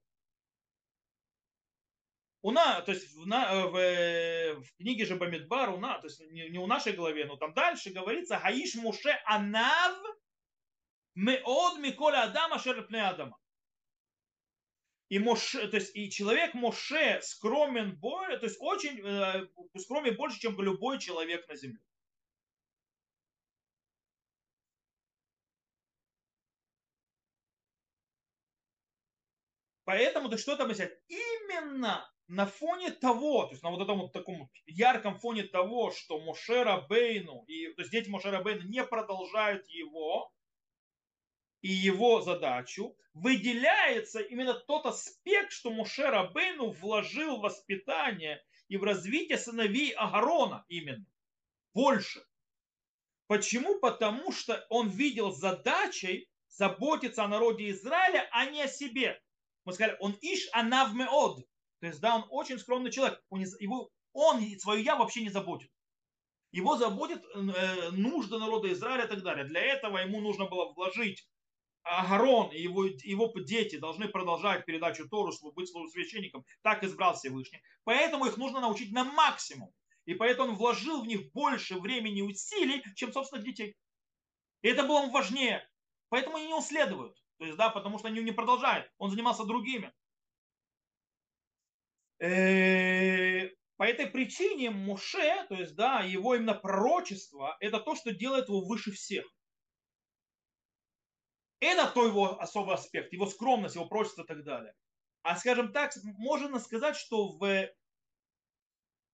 У 2.43 2.53
нас, 2.53 2.85
то 2.85 2.93
есть 2.93 3.13
в, 3.13 3.27
на, 3.27 3.67
в, 3.67 3.77
э, 3.77 4.55
в 4.55 4.77
книге 4.77 5.05
же 5.05 5.17
Бамидбар, 5.17 5.71
у 5.71 5.79
нас, 5.79 6.01
то 6.01 6.07
есть 6.07 6.21
не, 6.31 6.49
не 6.49 6.59
у 6.59 6.67
нашей 6.69 6.93
голове, 6.93 7.27
но 7.27 7.37
там 7.37 7.53
дальше 7.55 7.91
говорится, 7.91 8.39
Гаиш 8.39 8.77
Муше 8.77 9.21
Анав 9.25 10.01
Меод 11.17 11.79
Миколя 11.81 12.23
Адама 12.23 12.61
Шерпне 12.61 13.03
Адама. 13.03 13.37
И, 15.09 15.19
Моше, 15.21 15.69
то 15.69 15.77
есть, 15.77 15.95
и 15.95 16.11
человек 16.11 16.55
Моше 16.55 17.21
скромен, 17.23 17.97
более, 17.99 18.39
то 18.39 18.47
есть 18.47 18.57
очень 18.61 19.01
э, 19.01 19.47
скромен 19.79 20.17
больше, 20.17 20.41
чем 20.41 20.61
любой 20.61 20.99
человек 20.99 21.49
на 21.49 21.55
земле. 21.55 21.79
Поэтому, 29.85 30.29
то 30.29 30.37
что 30.37 30.57
там 30.57 30.71
взять? 30.71 30.93
Именно 31.07 32.11
на 32.27 32.47
фоне 32.47 32.91
того, 32.91 33.45
то 33.45 33.53
есть 33.53 33.63
на 33.63 33.71
вот 33.71 33.81
этом 33.81 34.01
вот 34.01 34.13
таком 34.13 34.51
ярком 34.67 35.17
фоне 35.17 35.45
того, 35.45 35.93
что 35.93 36.19
Мошера 36.21 36.85
Бейну, 36.89 37.45
и, 37.47 37.73
то 37.75 37.83
есть 37.83 37.93
дети 37.93 38.09
Мошера 38.09 38.43
Бейну 38.43 38.63
не 38.69 38.83
продолжают 38.85 39.69
его 39.69 40.33
и 41.67 41.73
его 41.73 42.21
задачу, 42.21 42.97
выделяется 43.13 44.21
именно 44.21 44.55
тот 44.55 44.87
аспект, 44.87 45.51
что 45.51 45.73
Мошера 45.73 46.31
Бейну 46.33 46.71
вложил 46.71 47.39
в 47.39 47.41
воспитание 47.41 48.41
и 48.69 48.77
в 48.77 48.85
развитие 48.85 49.37
сыновей 49.37 49.91
Агарона 49.91 50.65
именно. 50.69 51.05
Больше. 51.75 52.25
Почему? 53.27 53.81
Потому 53.81 54.31
что 54.31 54.65
он 54.71 54.91
видел 54.91 55.33
задачей 55.33 56.31
заботиться 56.47 57.25
о 57.25 57.29
народе 57.29 57.71
Израиля, 57.71 58.29
а 58.31 58.47
не 58.47 58.63
о 58.63 58.69
себе. 58.69 59.21
Мы 59.65 59.73
сказали, 59.73 59.97
он 59.99 60.17
иш 60.21 60.49
анавмеод, 60.53 61.45
то 61.81 61.87
есть, 61.89 62.01
да, 62.01 62.15
он 62.15 62.27
очень 62.31 62.61
скромный 62.61 62.93
человек. 62.93 63.21
Он, 63.29 63.41
его, 63.41 63.91
он 64.13 64.41
свое 64.61 64.85
я 64.85 64.95
вообще 64.95 65.23
не 65.23 65.31
заботит. 65.31 65.73
Его 66.53 66.77
заботит 66.77 67.25
э, 67.35 67.91
нужды 67.91 68.39
народа 68.39 68.73
Израиля 68.73 69.07
и 69.07 69.09
так 69.09 69.25
далее. 69.25 69.47
Для 69.47 69.63
этого 69.63 69.99
ему 69.99 70.21
нужно 70.21 70.47
было 70.47 70.73
вложить 70.73 71.27
Агарон 71.87 72.51
и 72.51 72.61
его, 72.61 72.85
его 72.85 73.33
дети 73.37 73.77
должны 73.77 74.09
продолжать 74.09 74.67
передачу 74.67 75.09
Тору, 75.09 75.33
быть 75.55 75.69
священником. 75.69 76.45
Так 76.63 76.83
избрал 76.83 77.15
Всевышний. 77.15 77.63
Поэтому 77.85 78.27
их 78.27 78.37
нужно 78.37 78.61
научить 78.61 78.93
на 78.93 79.05
максимум. 79.05 79.73
И 80.05 80.15
поэтому 80.15 80.51
он 80.51 80.57
вложил 80.57 81.03
в 81.03 81.07
них 81.07 81.33
больше 81.33 81.79
времени 81.79 82.19
и 82.19 82.23
усилий, 82.23 82.83
чем 82.95 83.13
собственных 83.13 83.45
детей. 83.45 83.77
И 84.63 84.69
это 84.69 84.83
было 84.83 85.07
важнее. 85.11 85.69
Поэтому 86.09 86.37
они 86.37 86.47
не 86.49 86.55
уследуют. 86.55 87.17
То 87.39 87.45
есть, 87.45 87.57
да, 87.57 87.71
потому 87.71 87.99
что 87.99 88.09
они 88.09 88.21
не 88.23 88.33
продолжают. 88.33 88.91
Он 88.99 89.11
занимался 89.11 89.45
другими. 89.45 89.93
Э, 92.19 93.49
по 93.77 93.83
этой 93.83 94.07
причине 94.07 94.71
Муше, 94.71 95.47
то 95.49 95.55
есть, 95.55 95.75
да, 95.77 96.01
его 96.01 96.35
именно 96.35 96.55
пророчество, 96.55 97.57
это 97.61 97.79
то, 97.79 97.95
что 97.95 98.13
делает 98.13 98.49
его 98.49 98.65
выше 98.65 98.91
всех. 98.91 99.27
Это 101.61 101.87
то 101.91 102.07
его 102.07 102.41
особый 102.41 102.75
аспект, 102.75 103.13
его 103.13 103.27
скромность, 103.27 103.75
его 103.75 103.87
прочество 103.87 104.23
и 104.23 104.27
так 104.27 104.45
далее. 104.45 104.75
А 105.23 105.37
скажем 105.37 105.73
так, 105.73 105.93
можно 106.19 106.59
сказать, 106.61 106.97
что 106.97 107.37
в, 107.37 107.69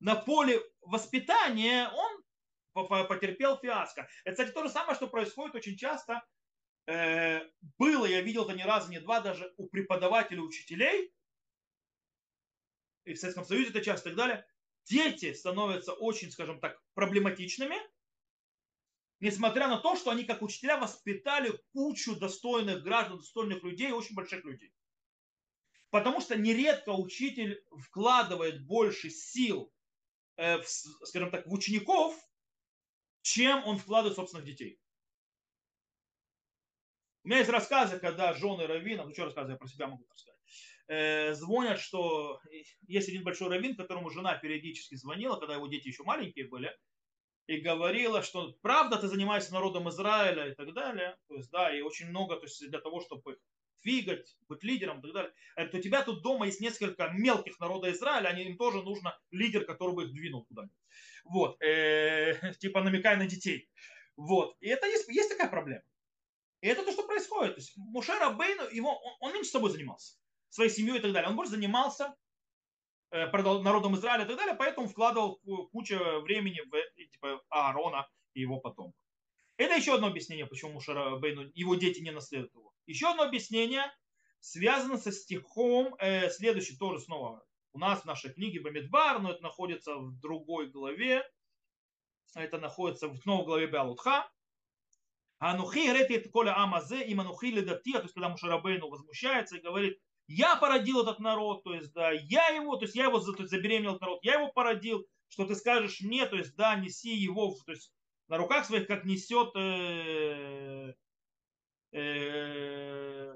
на 0.00 0.16
поле 0.16 0.60
воспитания 0.82 1.88
он 1.88 2.22
потерпел 3.08 3.58
фиаско. 3.58 4.08
Это, 4.24 4.32
кстати, 4.32 4.50
то 4.52 4.64
же 4.64 4.70
самое, 4.70 4.94
что 4.94 5.06
происходит 5.06 5.54
очень 5.54 5.76
часто. 5.76 6.22
Э, 6.86 7.40
было, 7.78 8.06
я 8.06 8.20
видел 8.22 8.44
это 8.44 8.54
ни 8.54 8.62
разу, 8.62 8.90
ни 8.90 8.98
два, 8.98 9.20
даже 9.20 9.52
у 9.56 9.68
преподавателей, 9.68 10.40
учителей, 10.40 11.12
и 13.04 13.14
в 13.14 13.18
Советском 13.18 13.44
Союзе 13.44 13.70
это 13.70 13.82
часто 13.82 14.08
и 14.08 14.12
так 14.12 14.16
далее, 14.16 14.46
дети 14.84 15.32
становятся 15.32 15.92
очень, 15.92 16.30
скажем 16.30 16.60
так, 16.60 16.80
проблематичными, 16.94 17.76
несмотря 19.22 19.68
на 19.68 19.78
то, 19.78 19.94
что 19.94 20.10
они 20.10 20.24
как 20.24 20.42
учителя 20.42 20.76
воспитали 20.76 21.56
кучу 21.72 22.16
достойных 22.16 22.82
граждан, 22.82 23.18
достойных 23.18 23.62
людей, 23.62 23.92
очень 23.92 24.16
больших 24.16 24.44
людей. 24.44 24.74
Потому 25.90 26.20
что 26.20 26.36
нередко 26.36 26.90
учитель 26.90 27.64
вкладывает 27.70 28.66
больше 28.66 29.10
сил, 29.10 29.72
э, 30.36 30.58
в, 30.58 30.66
скажем 30.66 31.30
так, 31.30 31.46
в 31.46 31.52
учеников, 31.52 32.18
чем 33.20 33.64
он 33.64 33.78
вкладывает 33.78 34.14
в 34.14 34.20
собственных 34.20 34.44
детей. 34.44 34.80
У 37.22 37.28
меня 37.28 37.38
есть 37.38 37.50
рассказы, 37.50 38.00
когда 38.00 38.34
жены 38.34 38.66
раввинов, 38.66 39.06
ну 39.06 39.12
что 39.12 39.26
рассказы, 39.26 39.52
я 39.52 39.56
про 39.56 39.68
себя 39.68 39.86
могу 39.86 40.04
рассказать, 40.10 40.40
э, 40.88 41.34
звонят, 41.34 41.78
что 41.78 42.40
есть 42.88 43.08
один 43.08 43.22
большой 43.22 43.50
раввин, 43.50 43.76
которому 43.76 44.10
жена 44.10 44.36
периодически 44.36 44.96
звонила, 44.96 45.38
когда 45.38 45.54
его 45.54 45.68
дети 45.68 45.86
еще 45.86 46.02
маленькие 46.02 46.48
были, 46.48 46.76
и 47.46 47.58
говорила, 47.58 48.22
что 48.22 48.52
правда 48.62 48.96
ты 48.98 49.08
занимаешься 49.08 49.52
народом 49.52 49.88
Израиля 49.88 50.48
и 50.48 50.54
так 50.54 50.72
далее, 50.72 51.16
то 51.28 51.34
есть, 51.36 51.50
да, 51.50 51.76
и 51.76 51.80
очень 51.80 52.08
много, 52.08 52.36
то 52.36 52.44
есть, 52.44 52.68
для 52.68 52.80
того, 52.80 53.00
чтобы 53.00 53.32
их 53.32 53.38
двигать, 53.82 54.36
быть 54.48 54.62
лидером 54.62 55.00
и 55.00 55.02
так 55.02 55.12
далее. 55.12 55.32
Это 55.56 55.78
у 55.78 55.80
тебя 55.80 56.02
тут 56.02 56.22
дома 56.22 56.46
есть 56.46 56.60
несколько 56.60 57.08
мелких 57.08 57.58
народа 57.58 57.90
Израиля, 57.90 58.28
они, 58.28 58.44
им 58.44 58.56
тоже 58.56 58.82
нужно 58.82 59.18
лидер, 59.30 59.64
который 59.64 59.94
бы 59.94 60.04
их 60.04 60.12
двинул 60.12 60.44
куда-нибудь. 60.44 60.76
Вот, 61.24 61.60
э, 61.62 62.54
типа 62.60 62.82
намекая 62.82 63.16
на 63.16 63.26
детей. 63.26 63.68
Вот, 64.16 64.56
и 64.60 64.68
это 64.68 64.86
есть, 64.86 65.08
есть 65.08 65.30
такая 65.30 65.48
проблема. 65.48 65.82
И 66.60 66.68
это 66.68 66.84
то, 66.84 66.92
что 66.92 67.06
происходит. 67.06 67.56
То 67.56 67.60
есть 67.60 67.76
Мушера 67.76 68.30
Бейну, 68.30 68.68
его, 68.70 68.96
он, 68.96 69.16
он 69.20 69.32
меньше 69.34 69.50
собой 69.50 69.70
занимался, 69.70 70.16
своей 70.48 70.70
семьей 70.70 70.98
и 70.98 71.00
так 71.00 71.12
далее. 71.12 71.28
Он 71.28 71.36
больше 71.36 71.52
занимался 71.52 72.04
э, 72.04 72.21
народом 73.12 73.94
Израиля 73.96 74.24
и 74.24 74.26
так 74.26 74.36
далее, 74.36 74.54
поэтому 74.54 74.88
вкладывал 74.88 75.40
кучу 75.70 75.96
времени 76.22 76.60
в 76.60 77.10
типа, 77.10 77.42
Аарона 77.50 78.08
и 78.34 78.40
его 78.40 78.58
потомков. 78.58 78.98
Это 79.58 79.76
еще 79.76 79.94
одно 79.94 80.08
объяснение, 80.08 80.46
почему 80.46 80.72
Мушера 80.72 81.16
Бейну, 81.16 81.50
его 81.54 81.74
дети 81.74 82.00
не 82.00 82.10
наследуют 82.10 82.54
его. 82.54 82.72
Еще 82.86 83.08
одно 83.08 83.22
объяснение 83.22 83.84
связано 84.40 84.96
со 84.96 85.12
стихом, 85.12 85.94
э, 85.98 86.30
следующий 86.30 86.76
тоже 86.76 87.00
снова 87.00 87.44
у 87.72 87.78
нас 87.78 88.02
в 88.02 88.04
нашей 88.04 88.32
книге 88.32 88.60
Бамидбар, 88.60 89.20
но 89.20 89.30
это 89.30 89.42
находится 89.42 89.94
в 89.96 90.18
другой 90.20 90.68
главе. 90.68 91.22
Это 92.34 92.58
находится 92.58 93.08
в 93.08 93.24
новой 93.26 93.44
главе 93.44 93.66
Беалутха. 93.66 94.30
Анухи 95.38 95.90
грети 95.90 96.14
это 96.14 96.28
коля 96.28 96.56
амазе, 96.56 97.04
им 97.04 97.20
анухи 97.20 97.46
ледатия, 97.46 97.98
то 97.98 98.02
есть 98.02 98.14
когда 98.14 98.28
Мушарабейну 98.28 98.88
возмущается 98.88 99.56
и 99.56 99.60
говорит, 99.60 100.00
я 100.26 100.56
породил 100.56 101.02
этот 101.02 101.18
народ, 101.18 101.64
то 101.64 101.74
есть 101.74 101.92
да, 101.92 102.10
я 102.10 102.48
его, 102.48 102.76
то 102.76 102.84
есть 102.84 102.94
я 102.94 103.04
его 103.04 103.18
есть, 103.18 103.50
забеременел 103.50 103.98
народ, 104.00 104.20
я 104.22 104.34
его 104.34 104.52
породил, 104.52 105.06
что 105.28 105.46
ты 105.46 105.54
скажешь 105.54 106.00
мне, 106.00 106.26
то 106.26 106.36
есть 106.36 106.54
да, 106.56 106.74
неси 106.76 107.14
его, 107.14 107.54
то 107.66 107.72
есть 107.72 107.92
на 108.28 108.38
руках 108.38 108.64
своих, 108.64 108.86
как 108.86 109.04
несет 109.04 109.54
э, 109.56 110.94
э, 111.92 113.34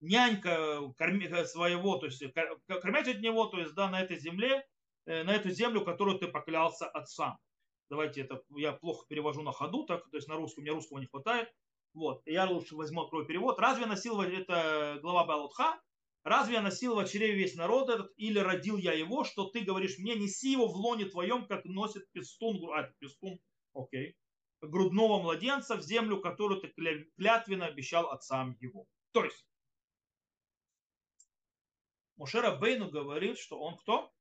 нянька 0.00 0.92
корми, 0.96 1.28
своего, 1.44 1.96
то 1.96 2.06
есть 2.06 2.22
кормить 2.66 3.08
от 3.08 3.20
него, 3.20 3.46
то 3.46 3.58
есть 3.58 3.74
да, 3.74 3.88
на 3.88 4.00
этой 4.00 4.18
земле, 4.18 4.66
э, 5.06 5.24
на 5.24 5.34
эту 5.34 5.50
землю, 5.50 5.84
которую 5.84 6.18
ты 6.18 6.28
поклялся 6.28 6.88
отцам 6.88 7.38
давайте 7.90 8.22
это, 8.22 8.42
я 8.56 8.72
плохо 8.72 9.04
перевожу 9.08 9.42
на 9.42 9.52
ходу, 9.52 9.84
так, 9.84 10.08
то 10.08 10.16
есть 10.16 10.28
на 10.28 10.36
русском, 10.36 10.62
мне 10.62 10.72
русского 10.72 10.98
не 10.98 11.06
хватает. 11.06 11.52
Вот, 11.92 12.22
я 12.26 12.48
лучше 12.48 12.76
возьму, 12.76 13.02
открою 13.02 13.26
перевод. 13.26 13.58
Разве 13.58 13.86
носил, 13.86 14.20
это 14.20 14.98
глава 15.02 15.24
Балутха, 15.24 15.80
разве 16.22 16.54
я 16.54 16.62
носил 16.62 16.94
в 16.94 17.08
чреве 17.08 17.34
весь 17.34 17.56
народ 17.56 17.88
этот, 17.88 18.12
или 18.16 18.38
родил 18.38 18.76
я 18.76 18.92
его, 18.92 19.24
что 19.24 19.46
ты 19.46 19.60
говоришь 19.60 19.98
мне, 19.98 20.14
неси 20.14 20.52
его 20.52 20.68
в 20.68 20.76
лоне 20.76 21.06
твоем, 21.06 21.46
как 21.46 21.64
носит 21.64 22.10
пестун, 22.12 22.60
а, 22.72 22.84
пестун, 22.98 23.40
окей, 23.74 24.16
грудного 24.60 25.20
младенца 25.20 25.76
в 25.76 25.82
землю, 25.82 26.20
которую 26.20 26.60
ты 26.60 26.68
клятвенно 27.16 27.66
обещал 27.66 28.10
отцам 28.10 28.56
его. 28.60 28.86
То 29.12 29.24
есть, 29.24 29.44
Мушера 32.16 32.54
Бейну 32.54 32.90
говорит, 32.90 33.38
что 33.38 33.58
он 33.58 33.76
кто? 33.76 34.12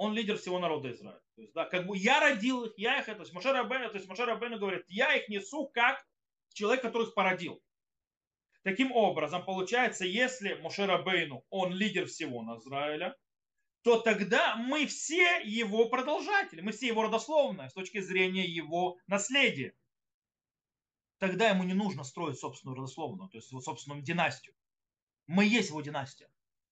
он 0.00 0.14
лидер 0.14 0.38
всего 0.38 0.58
народа 0.58 0.90
Израиля. 0.92 1.20
То 1.36 1.42
есть, 1.42 1.52
да, 1.52 1.66
как 1.66 1.86
бы 1.86 1.94
я 1.94 2.20
родил 2.20 2.64
их, 2.64 2.72
я 2.78 3.00
их, 3.00 3.04
то 3.04 3.20
есть 3.20 3.34
Моше 3.34 3.52
Рабену, 3.52 3.90
то 3.90 3.96
есть 3.96 4.08
Моше 4.08 4.24
Рабену 4.24 4.58
говорит, 4.58 4.86
я 4.88 5.14
их 5.14 5.28
несу 5.28 5.66
как 5.74 6.02
человек, 6.52 6.82
который 6.82 7.06
их 7.06 7.14
породил. 7.14 7.62
Таким 8.62 8.92
образом, 8.92 9.44
получается, 9.44 10.04
если 10.04 10.54
Моше 10.54 10.86
Рабейну, 10.86 11.44
он 11.48 11.72
лидер 11.72 12.06
всего 12.06 12.44
Израиля, 12.58 13.16
то 13.82 14.00
тогда 14.00 14.56
мы 14.56 14.86
все 14.86 15.40
его 15.42 15.88
продолжатели, 15.88 16.60
мы 16.60 16.72
все 16.72 16.88
его 16.88 17.02
родословные 17.02 17.70
с 17.70 17.72
точки 17.72 18.00
зрения 18.00 18.44
его 18.44 18.98
наследия. 19.06 19.74
Тогда 21.18 21.48
ему 21.48 21.64
не 21.64 21.74
нужно 21.74 22.04
строить 22.04 22.38
собственную 22.38 22.76
родословную, 22.76 23.30
то 23.30 23.38
есть 23.38 23.50
его 23.50 23.60
собственную 23.60 24.02
династию. 24.02 24.54
Мы 25.26 25.46
есть 25.46 25.70
его 25.70 25.80
династия 25.80 26.30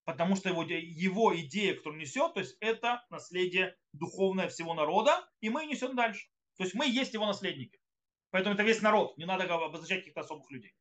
потому 0.08 0.36
что 0.36 0.48
его, 0.48 0.62
его 0.62 1.38
идея, 1.38 1.74
которую 1.74 2.00
несет, 2.00 2.32
то 2.32 2.40
есть 2.40 2.56
это 2.60 3.04
наследие 3.10 3.76
духовное 3.92 4.48
всего 4.48 4.72
народа, 4.72 5.28
и 5.42 5.50
мы 5.50 5.66
несем 5.66 5.94
дальше. 5.94 6.30
То 6.56 6.64
есть 6.64 6.74
мы 6.74 6.88
есть 6.88 7.12
его 7.12 7.26
наследники. 7.26 7.77
Поэтому 8.30 8.54
это 8.54 8.62
весь 8.62 8.82
народ, 8.82 9.16
не 9.16 9.24
надо 9.24 9.44
обозначать 9.52 10.00
каких-то 10.00 10.20
особых 10.20 10.50
людей. 10.50 10.74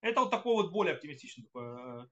Это 0.00 0.20
вот 0.20 0.30
такой 0.30 0.54
вот 0.54 0.72
более 0.72 0.94
оптимистичный 0.94 1.44
такой, 1.44 1.64
э, 1.64 2.06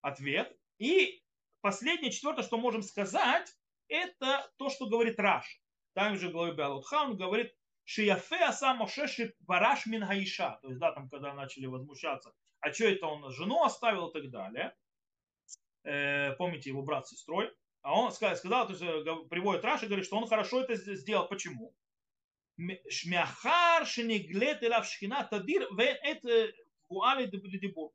ответ. 0.00 0.56
И 0.78 1.22
последнее, 1.60 2.10
четвертое, 2.10 2.42
что 2.42 2.56
можем 2.56 2.82
сказать, 2.82 3.48
это 3.88 4.50
то, 4.56 4.70
что 4.70 4.86
говорит 4.86 5.18
Раш. 5.18 5.60
Там 5.94 6.16
же 6.16 6.28
в 6.28 6.32
главе 6.32 6.54
Беалутха 6.54 7.02
он 7.02 7.16
говорит, 7.16 7.54
Шияфе 7.84 8.44
аса 8.44 8.74
Моше 8.74 9.34
бараш 9.40 9.86
мин 9.86 10.06
хаиша. 10.06 10.58
То 10.62 10.68
есть, 10.68 10.78
да, 10.78 10.92
там, 10.92 11.10
когда 11.10 11.34
начали 11.34 11.66
возмущаться, 11.66 12.32
а 12.60 12.72
что 12.72 12.84
это 12.84 13.06
он 13.06 13.30
жену 13.32 13.64
оставил 13.64 14.08
и 14.08 14.12
так 14.12 14.30
далее 14.30 14.74
э, 15.84 16.32
помните 16.36 16.70
его 16.70 16.82
брат 16.82 17.06
с 17.06 17.10
сестрой, 17.10 17.50
а 17.82 17.98
он 17.98 18.12
сказал, 18.12 18.66
то 18.66 18.72
есть, 18.72 18.82
э, 18.82 19.28
приводит 19.28 19.64
Раши, 19.64 19.86
говорит, 19.86 20.06
что 20.06 20.16
он 20.16 20.26
хорошо 20.26 20.62
это 20.62 20.74
сделал. 20.76 21.26
Почему? 21.28 21.74
Шенеглет 22.88 24.62
элав 24.62 24.86
шхина 24.86 25.24
тадир 25.24 25.68
вен 25.74 25.96
это 26.02 26.52
гуали 26.88 27.26
дебур. 27.26 27.92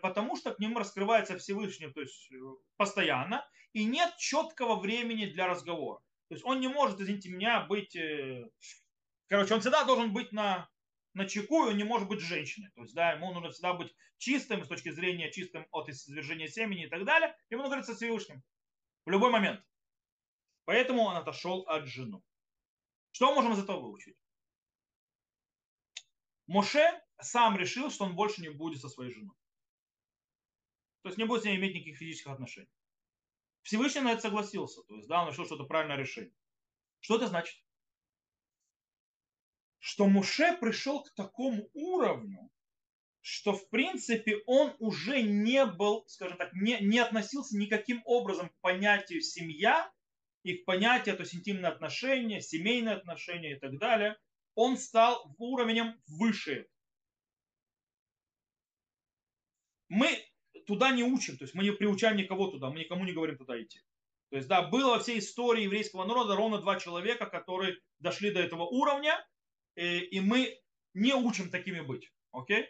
Потому 0.00 0.36
что 0.36 0.54
к 0.54 0.60
нему 0.60 0.78
раскрывается 0.78 1.38
Всевышний, 1.38 1.90
то 1.90 2.00
есть 2.00 2.30
э, 2.30 2.36
постоянно, 2.76 3.44
и 3.72 3.84
нет 3.84 4.16
четкого 4.16 4.76
времени 4.76 5.26
для 5.26 5.48
разговора. 5.48 6.00
То 6.28 6.34
есть 6.34 6.44
он 6.44 6.60
не 6.60 6.68
может, 6.68 7.00
извините 7.00 7.30
меня, 7.30 7.62
быть... 7.62 7.96
Э, 7.96 8.48
короче, 9.26 9.54
он 9.54 9.60
всегда 9.60 9.82
должен 9.84 10.12
быть 10.12 10.30
на 10.30 10.68
на 11.14 11.26
чеку, 11.26 11.66
и 11.66 11.70
он 11.70 11.76
не 11.76 11.84
может 11.84 12.08
быть 12.08 12.20
женщиной. 12.20 12.70
То 12.74 12.82
есть, 12.82 12.94
да, 12.94 13.12
ему 13.12 13.32
нужно 13.32 13.50
всегда 13.50 13.74
быть 13.74 13.94
чистым 14.18 14.64
с 14.64 14.68
точки 14.68 14.90
зрения 14.90 15.30
чистым 15.30 15.66
от 15.70 15.88
извержения 15.88 16.48
семени 16.48 16.84
и 16.84 16.88
так 16.88 17.04
далее. 17.04 17.36
Ему 17.50 17.62
нужно 17.62 17.76
говорить 17.76 17.86
со 17.86 17.94
Всевышним 17.94 18.42
в 19.04 19.10
любой 19.10 19.30
момент. 19.30 19.62
Поэтому 20.64 21.02
он 21.02 21.16
отошел 21.16 21.62
от 21.62 21.86
жены. 21.86 22.22
Что 23.12 23.28
мы 23.28 23.36
можем 23.36 23.52
из 23.52 23.62
этого 23.62 23.80
выучить? 23.80 24.16
Моше 26.46 27.02
сам 27.20 27.56
решил, 27.56 27.90
что 27.90 28.04
он 28.04 28.16
больше 28.16 28.42
не 28.42 28.50
будет 28.50 28.80
со 28.80 28.88
своей 28.88 29.12
женой. 29.12 29.36
То 31.02 31.08
есть 31.08 31.18
не 31.18 31.24
будет 31.24 31.42
с 31.42 31.44
ней 31.44 31.56
иметь 31.56 31.74
никаких 31.74 31.98
физических 31.98 32.32
отношений. 32.32 32.70
Всевышний 33.62 34.00
на 34.00 34.12
это 34.12 34.22
согласился. 34.22 34.82
То 34.82 34.96
есть, 34.96 35.08
да, 35.08 35.22
он 35.22 35.30
решил, 35.30 35.46
что 35.46 35.54
это 35.54 35.64
правильное 35.64 35.96
решение. 35.96 36.34
Что 37.00 37.16
это 37.16 37.28
значит? 37.28 37.62
что 39.82 40.06
Муше 40.06 40.56
пришел 40.58 41.02
к 41.02 41.10
такому 41.10 41.68
уровню, 41.74 42.48
что 43.20 43.52
в 43.52 43.68
принципе 43.68 44.36
он 44.46 44.76
уже 44.78 45.22
не 45.22 45.66
был, 45.66 46.04
скажем 46.06 46.38
так, 46.38 46.52
не, 46.52 46.78
не 46.78 47.00
относился 47.00 47.56
никаким 47.58 48.00
образом 48.04 48.48
к 48.48 48.60
понятию 48.60 49.20
семья 49.20 49.92
и 50.42 50.58
к 50.58 50.64
понятию, 50.64 51.16
то 51.16 51.22
есть 51.22 51.34
интимные 51.34 51.70
отношения, 51.70 52.40
семейные 52.40 52.96
отношения 52.96 53.56
и 53.56 53.58
так 53.58 53.78
далее. 53.78 54.16
Он 54.54 54.76
стал 54.76 55.34
уровнем 55.38 56.00
выше. 56.06 56.68
Мы 59.88 60.08
туда 60.66 60.90
не 60.90 61.04
учим, 61.04 61.36
то 61.36 61.44
есть 61.44 61.54
мы 61.54 61.64
не 61.64 61.72
приучаем 61.72 62.16
никого 62.16 62.48
туда, 62.48 62.70
мы 62.70 62.80
никому 62.80 63.04
не 63.04 63.12
говорим 63.12 63.36
туда 63.36 63.60
идти. 63.60 63.80
То 64.30 64.36
есть, 64.36 64.48
да, 64.48 64.62
было 64.62 64.92
во 64.92 64.98
всей 64.98 65.18
истории 65.18 65.64
еврейского 65.64 66.04
народа 66.04 66.34
ровно 66.36 66.58
два 66.58 66.78
человека, 66.78 67.26
которые 67.26 67.78
дошли 67.98 68.30
до 68.30 68.40
этого 68.40 68.62
уровня, 68.62 69.22
Э, 69.76 69.98
и 69.98 70.20
мы 70.20 70.58
не 70.94 71.14
учим 71.14 71.50
такими 71.50 71.80
быть. 71.80 72.12
Окей? 72.32 72.68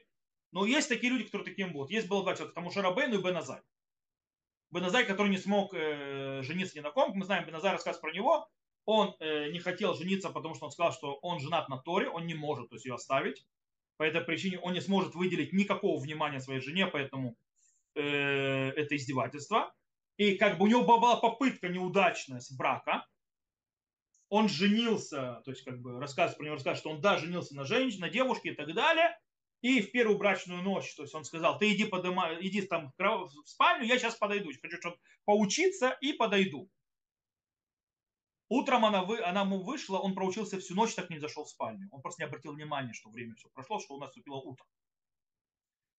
Но 0.53 0.67
есть 0.67 0.89
такие 0.89 1.13
люди, 1.13 1.25
которые 1.25 1.47
таким 1.47 1.73
будут. 1.73 1.91
Есть 1.91 2.09
было 2.09 2.23
два 2.23 2.35
человека, 2.35 2.53
это 2.53 2.65
Мушарабейну 2.65 3.19
и 3.19 3.23
Беназай. 3.23 3.61
Беназай, 4.73 5.05
который 5.05 5.29
не 5.29 5.39
смог 5.39 5.75
э, 5.75 6.41
жениться 6.43 6.79
ни 6.79 6.83
на 6.83 6.91
ком. 6.91 7.13
Мы 7.15 7.27
знаем, 7.27 7.47
Беназай 7.47 7.73
рассказ 7.73 7.99
про 7.99 8.11
него. 8.11 8.49
Он 8.87 9.15
э, 9.21 9.51
не 9.51 9.61
хотел 9.61 9.95
жениться, 9.95 10.31
потому 10.31 10.55
что 10.55 10.65
он 10.65 10.73
сказал, 10.73 10.93
что 10.93 11.15
он 11.17 11.39
женат 11.41 11.69
на 11.69 11.77
Торе, 11.77 12.09
он 12.09 12.27
не 12.27 12.35
может 12.35 12.71
то 12.71 12.77
есть, 12.77 12.87
ее 12.87 12.95
оставить. 12.95 13.47
По 13.99 14.03
этой 14.03 14.23
причине 14.23 14.59
он 14.59 14.73
не 14.73 14.81
сможет 14.81 15.15
выделить 15.15 15.53
никакого 15.53 16.01
внимания 16.01 16.41
своей 16.41 16.61
жене, 16.61 16.87
поэтому 16.87 17.37
э, 17.95 18.71
это 18.71 18.97
издевательство. 18.97 19.75
И 20.17 20.37
как 20.37 20.59
бы 20.59 20.65
у 20.65 20.69
него 20.69 20.85
была 20.85 21.17
попытка 21.17 21.69
неудачная 21.69 22.41
с 22.41 22.51
брака. 22.51 23.07
Он 24.31 24.49
женился, 24.49 25.43
то 25.45 25.51
есть 25.51 25.63
как 25.65 25.83
бы 25.83 26.01
рассказ 26.01 26.35
про 26.35 26.45
него 26.45 26.55
рассказ, 26.55 26.79
что 26.79 26.91
он 26.91 27.03
да, 27.03 27.19
женился 27.19 27.55
на 27.55 27.65
женщине, 27.65 28.07
на 28.07 28.09
девушке 28.09 28.51
и 28.53 28.55
так 28.55 28.73
далее. 28.73 29.17
И 29.63 29.81
в 29.81 29.93
первую 29.93 30.19
брачную 30.19 30.61
ночь, 30.61 30.93
то 30.97 31.03
есть 31.03 31.15
он 31.15 31.25
сказал, 31.25 31.57
ты 31.57 31.73
иди, 31.73 31.85
подыма, 31.85 32.37
иди 32.41 32.63
там 32.63 32.93
в 32.99 33.31
спальню, 33.45 33.87
я 33.87 33.97
сейчас 33.97 34.17
подойду. 34.17 34.51
Хочу 34.61 34.77
что 34.79 34.99
поучиться 35.25 35.97
и 36.01 36.13
подойду. 36.13 36.69
Утром 38.49 38.85
она, 38.85 39.05
вы, 39.05 39.23
она 39.23 39.43
ему 39.43 39.63
вышла, 39.63 39.99
он 39.99 40.15
проучился 40.15 40.59
всю 40.59 40.75
ночь, 40.75 40.95
так 40.95 41.11
не 41.11 41.19
зашел 41.19 41.45
в 41.45 41.49
спальню. 41.49 41.89
Он 41.93 42.03
просто 42.03 42.23
не 42.23 42.27
обратил 42.27 42.53
внимания, 42.53 42.93
что 42.93 43.09
время 43.09 43.35
все 43.37 43.49
прошло, 43.51 43.79
что 43.79 43.95
у 43.95 43.99
нас 43.99 44.09
наступило 44.09 44.37
утро. 44.37 44.67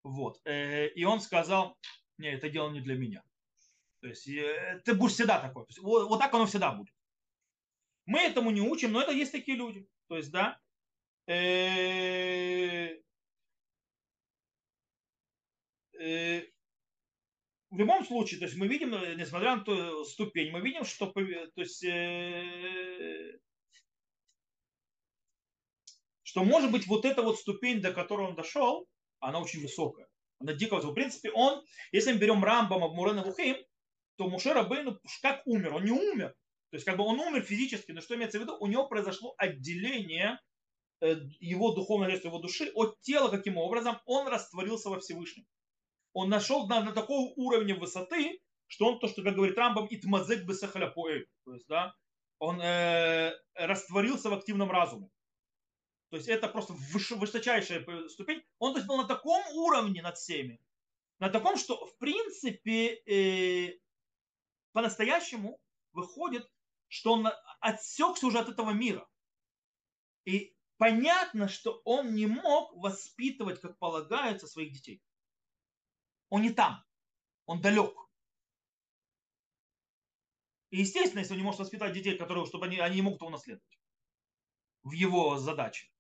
Вот. 0.04 0.42
Э, 0.46 0.90
и 0.90 1.06
он 1.06 1.22
сказал, 1.22 1.78
не, 2.18 2.28
это 2.28 2.50
дело 2.50 2.70
не 2.70 2.82
для 2.82 2.96
меня. 2.96 3.24
То 4.02 4.08
есть 4.08 4.28
э, 4.28 4.82
ты 4.84 4.94
будешь 4.94 5.14
всегда 5.14 5.40
такой. 5.40 5.66
вот, 5.82 6.10
вот 6.10 6.20
так 6.20 6.34
оно 6.34 6.46
всегда 6.46 6.74
будет. 6.74 6.94
Мы 8.06 8.20
этому 8.20 8.52
не 8.52 8.62
учим, 8.62 8.92
но 8.92 9.02
это 9.02 9.14
есть 9.14 9.32
такие 9.32 9.58
люди. 9.58 9.88
То 10.10 10.18
есть, 10.18 10.32
да, 10.32 10.60
э, 11.28 13.02
в 17.74 17.78
любом 17.78 18.06
случае, 18.06 18.40
то 18.40 18.46
есть 18.46 18.56
мы 18.56 18.68
видим, 18.68 18.94
э, 18.94 19.16
несмотря 19.16 19.56
на 19.56 19.64
ту 19.64 20.06
ступень, 20.06 20.52
мы 20.52 20.62
видим, 20.62 20.86
что 20.86 21.08
то 21.08 21.22
есть, 21.56 21.84
э, 21.84 23.40
что 26.22 26.44
может 26.44 26.72
быть 26.72 26.86
вот 26.86 27.06
эта 27.06 27.24
вот 27.24 27.40
ступень, 27.40 27.82
до 27.82 27.92
которой 27.92 28.28
он 28.28 28.36
дошел, 28.36 28.88
она 29.20 29.40
очень 29.40 29.62
высокая. 29.62 30.08
Она 30.40 30.54
дико 30.54 30.76
высокая. 30.76 30.92
В 30.92 30.96
принципе, 30.96 31.32
он, 31.32 31.64
если 31.92 32.12
мы 32.14 32.20
берем 32.20 32.44
Рамбама 32.44 32.90
в 32.90 32.94
Мурена 32.94 33.24
Вухим, 33.24 33.58
то 34.18 34.28
Мушера 34.28 34.62
Бейну 34.62 35.00
как 35.24 35.42
умер? 35.48 35.74
Он 35.74 35.84
не 35.84 35.92
умер. 35.92 36.30
То 36.70 36.76
есть 36.76 36.86
как 36.86 36.98
бы 36.98 37.04
он 37.04 37.20
умер 37.20 37.42
физически, 37.42 37.92
но 37.92 38.02
что 38.02 38.16
имеется 38.16 38.38
в 38.38 38.42
виду? 38.42 38.56
У 38.60 38.68
него 38.68 38.88
произошло 38.88 39.34
отделение 39.38 40.40
его 41.02 41.74
духовной 41.74 42.14
его 42.14 42.38
души 42.38 42.72
от 42.76 43.02
тела, 43.02 43.30
каким 43.30 43.58
образом 43.58 44.00
он 44.06 44.28
растворился 44.28 44.90
во 44.90 45.00
Всевышнем 45.00 45.46
он 46.14 46.30
нашел 46.30 46.68
на, 46.68 46.84
на 46.84 46.92
такого 46.92 47.34
уровня 47.36 47.76
высоты, 47.76 48.40
что 48.68 48.88
он 48.88 49.00
то, 49.00 49.08
что, 49.08 49.24
как 49.24 49.36
говорит 49.36 49.58
Рамбам, 49.58 49.88
итмазек 49.90 50.46
бесахаляпоэль. 50.46 51.28
То 51.46 51.54
есть, 51.54 51.68
да, 51.68 51.96
он 52.40 52.62
э, 52.62 53.32
растворился 53.56 54.30
в 54.30 54.34
активном 54.34 54.72
разуме. 54.72 55.10
То 56.10 56.18
есть 56.18 56.30
это 56.30 56.48
просто 56.48 56.74
высочайшая 56.74 57.84
ступень. 58.08 58.44
Он 58.60 58.74
то 58.74 58.80
есть, 58.80 58.88
был 58.88 58.98
на 58.98 59.08
таком 59.08 59.44
уровне 59.56 60.02
над 60.02 60.18
всеми, 60.18 60.62
на 61.20 61.30
таком, 61.30 61.58
что 61.58 61.86
в 61.86 61.98
принципе 61.98 63.02
э, 63.08 63.80
по-настоящему 64.74 65.60
выходит, 65.92 66.48
что 66.88 67.14
он 67.14 67.30
отсекся 67.60 68.28
уже 68.28 68.40
от 68.40 68.50
этого 68.50 68.72
мира. 68.72 69.08
И 70.26 70.56
понятно, 70.78 71.48
что 71.48 71.82
он 71.86 72.14
не 72.14 72.28
мог 72.28 72.76
воспитывать, 72.76 73.60
как 73.60 73.80
полагается, 73.80 74.48
своих 74.48 74.74
детей. 74.74 75.02
Он 76.34 76.42
не 76.42 76.50
там. 76.50 76.84
Он 77.46 77.62
далек. 77.62 77.94
И 80.72 80.80
естественно, 80.80 81.20
если 81.20 81.34
он 81.34 81.38
не 81.38 81.44
может 81.44 81.60
воспитать 81.60 81.94
детей, 81.94 82.18
которые, 82.18 82.48
чтобы 82.48 82.66
они, 82.66 82.80
они 82.80 82.96
не 82.96 83.02
могут 83.04 83.22
его 83.22 83.30
наследовать 83.30 83.80
в 84.82 84.94
его 84.94 85.38
задаче. 85.38 85.92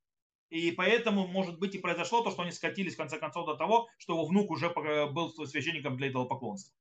И 0.49 0.71
поэтому, 0.71 1.27
может 1.27 1.59
быть, 1.59 1.75
и 1.75 1.77
произошло 1.77 2.23
то, 2.23 2.31
что 2.31 2.41
они 2.41 2.51
скатились 2.51 2.95
в 2.95 2.97
конце 2.97 3.19
концов 3.19 3.45
до 3.45 3.55
того, 3.55 3.87
что 3.99 4.13
его 4.13 4.25
внук 4.25 4.49
уже 4.49 4.73
был 4.73 5.29
священником 5.45 5.97
для 5.97 6.07
идолопоклонства. 6.09 6.75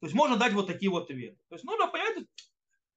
То 0.00 0.06
есть 0.06 0.14
можно 0.14 0.38
дать 0.38 0.54
вот 0.54 0.66
такие 0.66 0.90
вот 0.90 1.10
ответы. 1.10 1.38
То 1.50 1.56
есть 1.56 1.64
нужно 1.66 1.88
понять, 1.88 2.26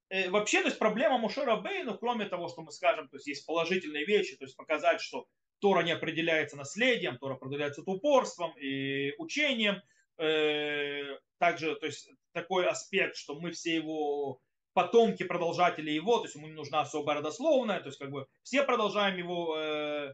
э, 0.08 0.30
вообще, 0.30 0.62
то 0.62 0.69
есть 0.69 0.80
проблема 0.80 1.17
Мушера 1.17 1.58
Бейну, 1.58 1.97
кроме 1.97 2.30
того, 2.30 2.47
что 2.47 2.62
мы 2.62 2.71
скажем, 2.71 3.10
то 3.10 3.17
есть 3.17 3.28
есть 3.28 3.45
положительные 3.45 4.06
вещи, 4.06 4.38
то 4.38 4.45
есть 4.45 4.56
показать, 4.56 5.01
что 5.01 5.28
Тора 5.60 5.84
не 5.84 5.91
определяется 5.91 6.58
наследием, 6.58 7.18
Тора 7.18 7.36
определяется 7.36 7.82
упорством 7.82 8.54
и 8.58 9.13
учением. 9.18 9.82
Э, 10.18 11.18
также 11.38 11.76
то 11.76 11.86
есть, 11.86 12.10
такой 12.32 12.68
аспект, 12.68 13.15
что 13.15 13.39
мы 13.39 13.52
все 13.52 13.76
его 13.76 14.41
потомки, 14.74 15.24
продолжатели 15.24 15.89
его, 15.89 16.18
то 16.18 16.26
есть 16.26 16.36
ему 16.36 16.48
не 16.48 16.54
нужна 16.54 16.82
особая 16.82 17.18
родословная, 17.18 17.80
то 17.80 17.88
есть 17.88 17.98
как 17.98 18.12
бы 18.12 18.28
все 18.44 18.63
продолжаем 18.63 19.18
его 19.18 19.58
э, 19.58 20.13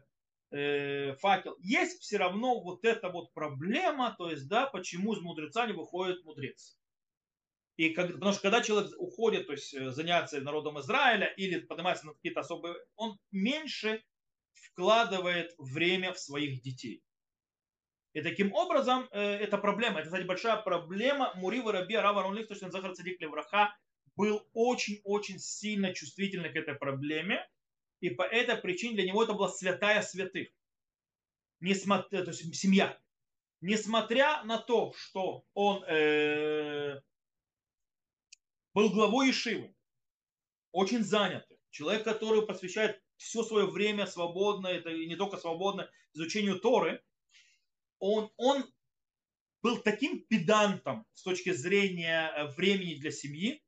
э, 0.52 1.14
факел. 1.16 1.56
Есть 1.58 2.00
все 2.00 2.16
равно 2.16 2.60
вот 2.60 2.84
эта 2.84 3.08
вот 3.08 3.32
проблема, 3.32 4.14
то 4.16 4.30
есть, 4.30 4.48
да, 4.48 4.66
почему 4.66 5.14
из 5.14 5.20
мудреца 5.20 5.66
не 5.66 5.72
выходит 5.72 6.24
мудрец. 6.24 6.78
И 7.76 7.90
как, 7.90 8.12
потому 8.12 8.32
что 8.32 8.42
когда 8.42 8.60
человек 8.60 8.92
уходит, 8.98 9.46
то 9.46 9.52
есть 9.52 9.74
э, 9.74 9.90
заняться 9.90 10.40
народом 10.40 10.78
Израиля 10.78 11.26
или 11.36 11.58
поднимается 11.58 12.06
на 12.06 12.14
какие-то 12.14 12.40
особые, 12.40 12.76
он 12.94 13.18
меньше 13.32 14.04
вкладывает 14.54 15.54
время 15.58 16.12
в 16.12 16.18
своих 16.18 16.62
детей. 16.62 17.02
И 18.12 18.20
таким 18.20 18.52
образом, 18.52 19.08
э, 19.10 19.20
это 19.20 19.56
проблема, 19.56 20.00
это, 20.00 20.08
кстати, 20.08 20.26
большая 20.26 20.56
проблема. 20.56 21.32
Мурива 21.34 21.72
Раби 21.72 21.96
Рава 21.96 22.22
Рунлих, 22.22 22.46
то, 22.46 22.54
что 22.54 22.70
Захар 22.70 22.94
Цадик 22.94 23.20
Левраха, 23.20 23.74
был 24.16 24.46
очень-очень 24.52 25.38
сильно 25.38 25.94
чувствительный 25.94 26.52
к 26.52 26.56
этой 26.56 26.74
проблеме. 26.74 27.48
И 28.00 28.10
по 28.10 28.22
этой 28.22 28.56
причине 28.56 28.96
для 28.96 29.06
него 29.06 29.22
это 29.22 29.32
была 29.32 29.48
святая 29.48 30.02
святых. 30.02 30.48
Несмотря, 31.60 32.18
э, 32.18 32.24
то 32.24 32.30
есть 32.32 32.54
семья. 32.54 33.00
Несмотря 33.62 34.42
на 34.44 34.58
то, 34.58 34.92
что 34.94 35.46
он 35.54 35.84
э, 35.84 37.00
был 38.74 38.90
главой 38.90 39.30
Ишивы, 39.30 39.74
очень 40.72 41.04
занятый, 41.04 41.58
человек, 41.70 42.02
который 42.02 42.44
посвящает 42.44 43.00
все 43.22 43.42
свое 43.42 43.66
время 43.66 44.06
свободно, 44.06 44.66
это 44.66 44.92
не 44.92 45.16
только 45.16 45.36
свободно, 45.36 45.90
изучению 46.14 46.60
Торы, 46.60 47.02
он, 47.98 48.30
он 48.36 48.64
был 49.62 49.78
таким 49.78 50.24
педантом 50.26 51.06
с 51.14 51.22
точки 51.22 51.52
зрения 51.52 52.32
э, 52.34 52.46
времени 52.56 52.96
для 52.96 53.12
семьи. 53.12 53.62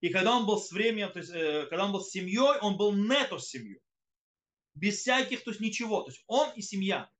И 0.00 0.10
когда 0.10 0.36
он 0.36 0.46
был 0.46 0.58
с 0.58 0.70
временем, 0.70 1.10
то 1.10 1.18
есть, 1.18 1.30
э, 1.32 1.66
когда 1.66 1.86
он 1.86 1.92
был 1.92 2.02
с 2.02 2.10
семьей, 2.10 2.58
он 2.60 2.76
был 2.76 2.92
нето 2.92 3.38
с 3.38 3.48
семьей. 3.48 3.80
Без 4.74 4.98
всяких, 4.98 5.44
то 5.44 5.50
есть 5.50 5.60
ничего. 5.60 6.02
То 6.02 6.10
есть 6.10 6.22
он 6.26 6.52
и 6.54 6.60
семья. 6.60 7.10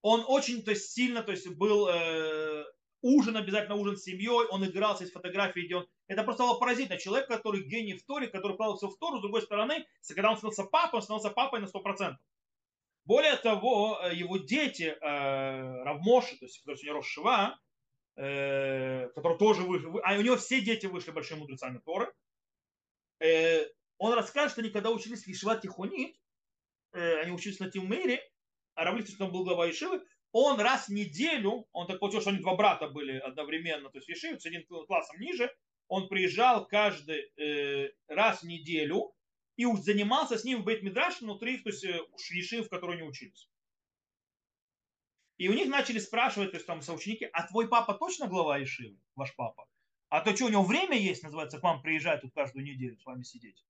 Он 0.00 0.24
очень 0.26 0.62
то 0.62 0.70
есть, 0.70 0.90
сильно 0.90 1.22
то 1.22 1.32
есть, 1.32 1.46
был 1.48 1.88
э, 1.88 2.64
ужин, 3.02 3.36
обязательно 3.36 3.74
ужин 3.74 3.96
с 3.96 4.04
семьей, 4.04 4.46
он 4.48 4.64
игрался, 4.64 5.02
есть 5.02 5.12
фотографии, 5.12 5.60
где 5.60 5.76
он... 5.76 5.88
Это 6.06 6.22
просто 6.22 6.44
было 6.44 6.58
поразительно. 6.58 6.98
Человек, 6.98 7.28
который 7.28 7.64
гений 7.64 7.94
в 7.94 8.04
Торе, 8.04 8.28
который 8.28 8.54
вкладывался 8.54 8.88
в 8.88 8.96
Тору, 8.98 9.18
с 9.18 9.20
другой 9.22 9.42
стороны, 9.42 9.86
когда 10.08 10.30
он 10.30 10.36
становился 10.36 10.64
папой, 10.64 10.96
он 10.96 11.02
становился 11.02 11.30
папой 11.30 11.60
на 11.60 11.66
100%. 11.66 12.16
Более 13.04 13.36
того, 13.36 13.98
э, 14.02 14.14
его 14.14 14.38
дети, 14.38 14.84
э, 14.84 15.82
Равмоши, 15.82 16.36
то 16.38 16.44
есть, 16.44 16.60
который 16.60 16.76
сегодня 16.76 16.94
Рошива, 16.94 17.60
э, 18.16 19.08
который 19.08 19.38
тоже 19.38 19.62
вышли, 19.62 19.88
а 20.04 20.16
у 20.16 20.22
него 20.22 20.36
все 20.36 20.60
дети 20.60 20.86
вышли 20.86 21.10
большими 21.10 21.40
мудрецами 21.40 21.78
Торы, 21.78 22.12
э, 23.20 23.66
он 23.98 24.14
расскажет, 24.14 24.52
что 24.52 24.60
они 24.60 24.70
когда 24.70 24.90
учились 24.90 25.24
в 25.24 25.28
Ишива 25.28 25.56
Тихонит, 25.56 26.16
они 26.92 27.32
учились 27.32 27.58
на 27.58 27.70
Тилмейре, 27.70 28.20
а 28.74 28.84
Равлик, 28.84 29.06
он 29.18 29.32
был 29.32 29.44
глава 29.44 29.70
Ишивы, 29.70 30.04
он 30.32 30.60
раз 30.60 30.88
в 30.88 30.92
неделю, 30.92 31.68
он 31.72 31.86
так 31.86 32.00
получилось, 32.00 32.24
что 32.24 32.30
они 32.30 32.40
два 32.40 32.56
брата 32.56 32.88
были 32.88 33.18
одновременно, 33.18 33.90
то 33.90 33.98
есть 33.98 34.08
Ешивы, 34.08 34.40
с 34.40 34.46
одним 34.46 34.64
классом 34.64 35.20
ниже, 35.20 35.54
он 35.88 36.08
приезжал 36.08 36.66
каждый 36.66 37.30
э, 37.36 37.90
раз 38.08 38.40
в 38.40 38.46
неделю 38.46 39.14
и 39.56 39.66
занимался 39.76 40.38
с 40.38 40.44
ним 40.44 40.62
в 40.62 40.64
Бейт-Мидраш 40.64 41.20
внутри, 41.20 41.58
то 41.58 41.68
есть 41.68 41.84
э, 41.84 42.00
Ешив, 42.30 42.66
в 42.66 42.70
которой 42.70 42.96
они 42.96 43.06
учились. 43.06 43.48
И 45.36 45.48
у 45.48 45.52
них 45.52 45.68
начали 45.68 45.98
спрашивать, 45.98 46.52
то 46.52 46.56
есть 46.56 46.66
там 46.66 46.80
соученики, 46.80 47.28
а 47.32 47.46
твой 47.46 47.68
папа 47.68 47.94
точно 47.94 48.26
глава 48.26 48.58
Ешивы, 48.58 48.98
ваш 49.16 49.34
папа? 49.36 49.66
А 50.08 50.20
то 50.20 50.34
что, 50.34 50.46
у 50.46 50.48
него 50.48 50.62
время 50.62 50.96
есть, 50.96 51.22
называется, 51.22 51.58
к 51.58 51.62
вам 51.62 51.82
приезжать 51.82 52.22
тут 52.22 52.32
каждую 52.32 52.64
неделю 52.64 52.98
с 52.98 53.04
вами 53.04 53.22
сидеть? 53.22 53.62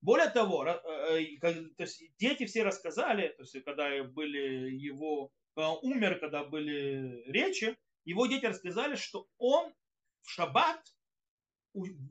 Более 0.00 0.30
того, 0.30 0.66
э, 0.66 0.70
э, 0.72 1.36
то 1.76 1.82
есть 1.82 2.02
дети 2.18 2.46
все 2.46 2.62
рассказали, 2.62 3.28
то 3.36 3.42
есть 3.42 3.64
когда 3.64 4.02
были 4.04 4.70
его 4.70 5.32
умер, 5.56 6.18
когда 6.18 6.44
были 6.44 7.22
речи, 7.26 7.76
его 8.04 8.26
дети 8.26 8.46
рассказали, 8.46 8.96
что 8.96 9.26
он 9.38 9.72
в 10.22 10.30
шаббат 10.30 10.82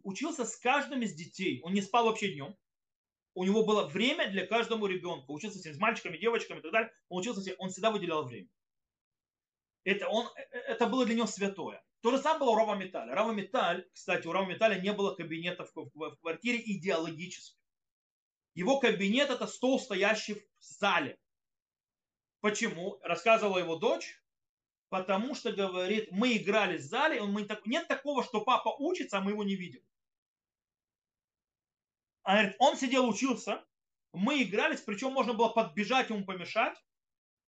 учился 0.03 0.45
с 0.45 0.55
каждым 0.57 1.01
из 1.01 1.13
детей. 1.13 1.61
Он 1.63 1.73
не 1.73 1.81
спал 1.81 2.05
вообще 2.05 2.33
днем. 2.33 2.55
у 3.33 3.43
него 3.43 3.65
было 3.65 3.87
время 3.87 4.29
для 4.29 4.45
каждому 4.47 4.85
ребенка. 4.87 5.31
Учился 5.31 5.59
с 5.59 5.77
мальчиками, 5.77 6.17
девочками 6.17 6.59
и 6.59 6.61
так 6.61 6.71
далее. 6.71 6.91
Он 7.09 7.19
учился, 7.19 7.53
он 7.57 7.69
всегда 7.69 7.91
выделял 7.91 8.23
время. 8.23 8.47
Это, 9.83 10.07
он, 10.07 10.27
э, 10.35 10.41
э, 10.51 10.57
это 10.57 10.87
было 10.87 11.05
для 11.05 11.15
него 11.15 11.27
святое. 11.27 11.83
То 12.01 12.11
же 12.11 12.17
самое 12.19 12.39
было 12.39 12.51
у 12.51 12.55
Рава 12.55 12.75
Металя. 12.75 13.13
Рава 13.13 13.31
Металь, 13.31 13.87
кстати, 13.93 14.25
у 14.27 14.31
Рава 14.31 14.45
Металя 14.45 14.79
не 14.79 14.93
было 14.93 15.15
кабинета 15.15 15.65
в, 15.65 15.91
в 15.93 16.15
квартире 16.21 16.61
идеологически. 16.63 17.59
Его 18.53 18.79
кабинет 18.79 19.29
это 19.29 19.47
стол, 19.47 19.79
стоящий 19.79 20.35
в 20.35 20.61
зале. 20.61 21.17
Почему? 22.45 22.99
Рассказывала 23.01 23.57
его 23.57 23.75
дочь. 23.75 24.21
Потому 24.89 25.33
что, 25.33 25.51
говорит, 25.51 26.11
мы 26.11 26.37
играли 26.37 26.77
в 26.77 26.81
зале, 26.81 27.23
мы 27.23 27.43
так, 27.43 27.65
нет 27.65 27.87
такого, 27.87 28.23
что 28.23 28.39
папа 28.39 28.69
учится, 28.77 29.17
а 29.17 29.21
мы 29.21 29.31
его 29.31 29.43
не 29.43 29.55
видим. 29.55 29.81
А 32.21 32.33
говорит, 32.33 32.55
он 32.59 32.77
сидел, 32.77 33.09
учился, 33.09 33.65
мы 34.13 34.43
игрались, 34.43 34.81
причем 34.81 35.11
можно 35.11 35.33
было 35.33 35.49
подбежать 35.49 36.11
ему 36.11 36.23
помешать 36.23 36.77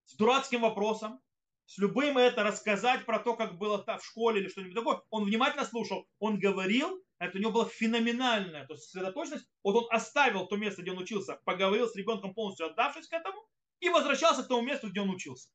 с 0.06 0.16
дурацким 0.16 0.62
вопросом, 0.62 1.22
с 1.66 1.78
любым 1.78 2.18
это 2.18 2.42
рассказать 2.42 3.06
про 3.06 3.20
то, 3.20 3.36
как 3.36 3.56
было 3.56 3.80
в 3.86 4.04
школе 4.04 4.40
или 4.40 4.48
что-нибудь 4.48 4.74
такое. 4.74 5.00
Он 5.10 5.24
внимательно 5.24 5.64
слушал, 5.64 6.08
он 6.18 6.40
говорил, 6.40 7.00
это 7.20 7.38
у 7.38 7.40
него 7.40 7.52
была 7.52 7.66
феноменальная 7.66 8.66
то 8.66 8.74
есть 8.74 8.86
сосредоточенность. 8.86 9.46
Вот 9.62 9.76
он 9.76 9.86
оставил 9.90 10.48
то 10.48 10.56
место, 10.56 10.82
где 10.82 10.90
он 10.90 10.98
учился, 10.98 11.40
поговорил 11.44 11.86
с 11.86 11.94
ребенком 11.94 12.34
полностью 12.34 12.66
отдавшись 12.66 13.06
к 13.06 13.12
этому 13.12 13.48
и 13.80 13.88
возвращался 13.88 14.42
к 14.42 14.48
тому 14.48 14.62
месту, 14.62 14.90
где 14.90 15.00
он 15.00 15.10
учился. 15.10 15.50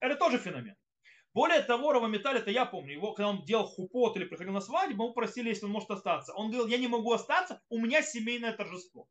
Это 0.00 0.16
тоже 0.16 0.38
феномен. 0.38 0.76
Более 1.34 1.62
того, 1.62 1.92
Раваметаль, 1.92 2.38
это 2.38 2.50
я 2.50 2.64
помню, 2.64 2.94
его, 2.94 3.12
когда 3.12 3.28
он 3.28 3.44
делал 3.44 3.66
хупот 3.66 4.16
или 4.16 4.24
приходил 4.24 4.52
на 4.52 4.60
свадьбу, 4.60 5.08
мы 5.08 5.14
просили, 5.14 5.50
если 5.50 5.66
он 5.66 5.72
может 5.72 5.90
остаться. 5.90 6.32
Он 6.34 6.50
говорил, 6.50 6.66
я 6.66 6.78
не 6.78 6.88
могу 6.88 7.12
остаться, 7.12 7.62
у 7.68 7.78
меня 7.78 8.02
семейное 8.02 8.52
торжество. 8.52 9.08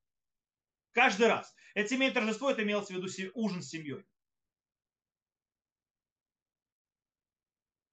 Каждый 0.91 1.28
раз. 1.28 1.53
Это 1.76 1.89
семейное 1.89 2.15
торжество, 2.15 2.49
это 2.49 2.63
имелось 2.63 2.88
в 2.88 2.89
виду 2.89 3.07
ужин 3.36 3.61
с 3.61 3.70
семьей. 3.70 4.03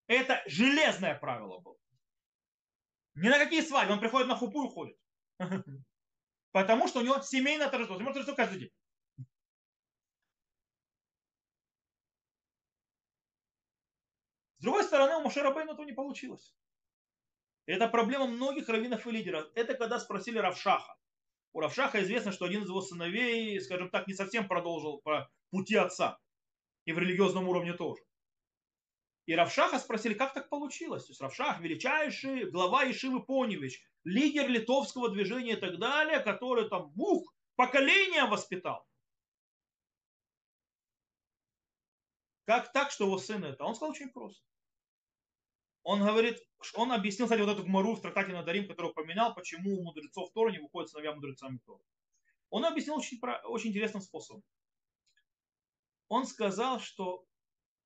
Это 0.06 0.42
железное 0.46 1.14
правило 1.18 1.58
было. 1.60 1.76
Ни 3.14 3.28
на 3.28 3.38
какие 3.38 3.60
свадьбы. 3.60 3.94
Он 3.94 4.00
приходит 4.00 4.28
на 4.28 4.36
хупу 4.36 4.62
и 4.62 4.66
уходит. 4.66 4.98
Потому 6.52 6.88
что 6.88 7.00
у 7.00 7.02
него 7.02 7.20
семейное 7.20 7.68
торжество. 7.68 7.96
Семейное 7.96 8.14
торжество 8.14 8.34
каждый 8.34 8.60
день. 8.60 8.70
Другой 14.64 14.84
стороны, 14.84 15.16
у 15.16 15.20
Мушера 15.20 15.52
Бейна 15.52 15.72
этого 15.72 15.84
не 15.84 15.92
получилось. 15.92 16.54
это 17.66 17.86
проблема 17.88 18.26
многих 18.26 18.68
раввинов 18.68 19.06
и 19.06 19.10
лидеров. 19.10 19.50
Это 19.54 19.74
когда 19.74 20.00
спросили 20.00 20.38
Равшаха. 20.38 20.96
У 21.52 21.60
Равшаха 21.60 22.02
известно, 22.02 22.32
что 22.32 22.46
один 22.46 22.62
из 22.62 22.68
его 22.68 22.80
сыновей, 22.80 23.60
скажем 23.60 23.90
так, 23.90 24.06
не 24.06 24.14
совсем 24.14 24.48
продолжил 24.48 24.98
по 24.98 25.30
пути 25.50 25.76
отца. 25.76 26.18
И 26.84 26.92
в 26.92 26.98
религиозном 26.98 27.48
уровне 27.48 27.74
тоже. 27.74 28.02
И 29.26 29.34
Равшаха 29.34 29.78
спросили, 29.78 30.14
как 30.14 30.34
так 30.34 30.48
получилось. 30.48 31.04
То 31.04 31.10
есть 31.10 31.20
Равшах 31.20 31.60
величайший 31.60 32.50
глава 32.50 32.90
Ишивы 32.90 33.22
Поневич, 33.22 33.82
лидер 34.04 34.48
литовского 34.48 35.10
движения 35.10 35.52
и 35.52 35.60
так 35.60 35.78
далее, 35.78 36.20
который 36.20 36.68
там, 36.68 36.90
бух, 36.90 37.32
поколение 37.56 38.24
воспитал. 38.24 38.86
Как 42.46 42.72
так, 42.72 42.90
что 42.90 43.04
его 43.04 43.16
сын 43.18 43.44
это? 43.44 43.64
Он 43.64 43.74
сказал 43.74 43.92
очень 43.92 44.10
просто 44.10 44.44
он 45.84 46.02
говорит, 46.02 46.42
он 46.74 46.92
объяснил, 46.92 47.26
кстати, 47.26 47.42
вот 47.42 47.50
эту 47.50 47.62
гмару 47.62 47.94
в 47.94 48.00
трактате 48.00 48.32
Надарим, 48.32 48.66
который 48.66 48.90
упоминал, 48.90 49.34
почему 49.34 49.78
у 49.78 49.84
мудрецов 49.84 50.32
Тора 50.32 50.50
не 50.50 50.58
выходят 50.58 50.90
сыновья 50.90 51.14
мудрецами 51.14 51.58
Тора. 51.58 51.84
Он 52.48 52.64
объяснил 52.64 52.96
очень, 52.96 53.20
очень 53.44 53.70
интересным 53.70 54.00
способом. 54.00 54.42
Он 56.08 56.26
сказал, 56.26 56.80
что 56.80 57.26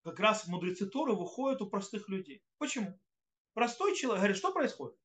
как 0.04 0.20
раз 0.20 0.46
мудрецы 0.46 0.86
Торы 0.88 1.14
выходят 1.14 1.60
у 1.60 1.68
простых 1.68 2.08
людей. 2.08 2.40
Почему? 2.58 2.98
Простой 3.52 3.96
человек, 3.96 4.20
говорит, 4.20 4.36
что 4.36 4.52
происходит? 4.52 4.96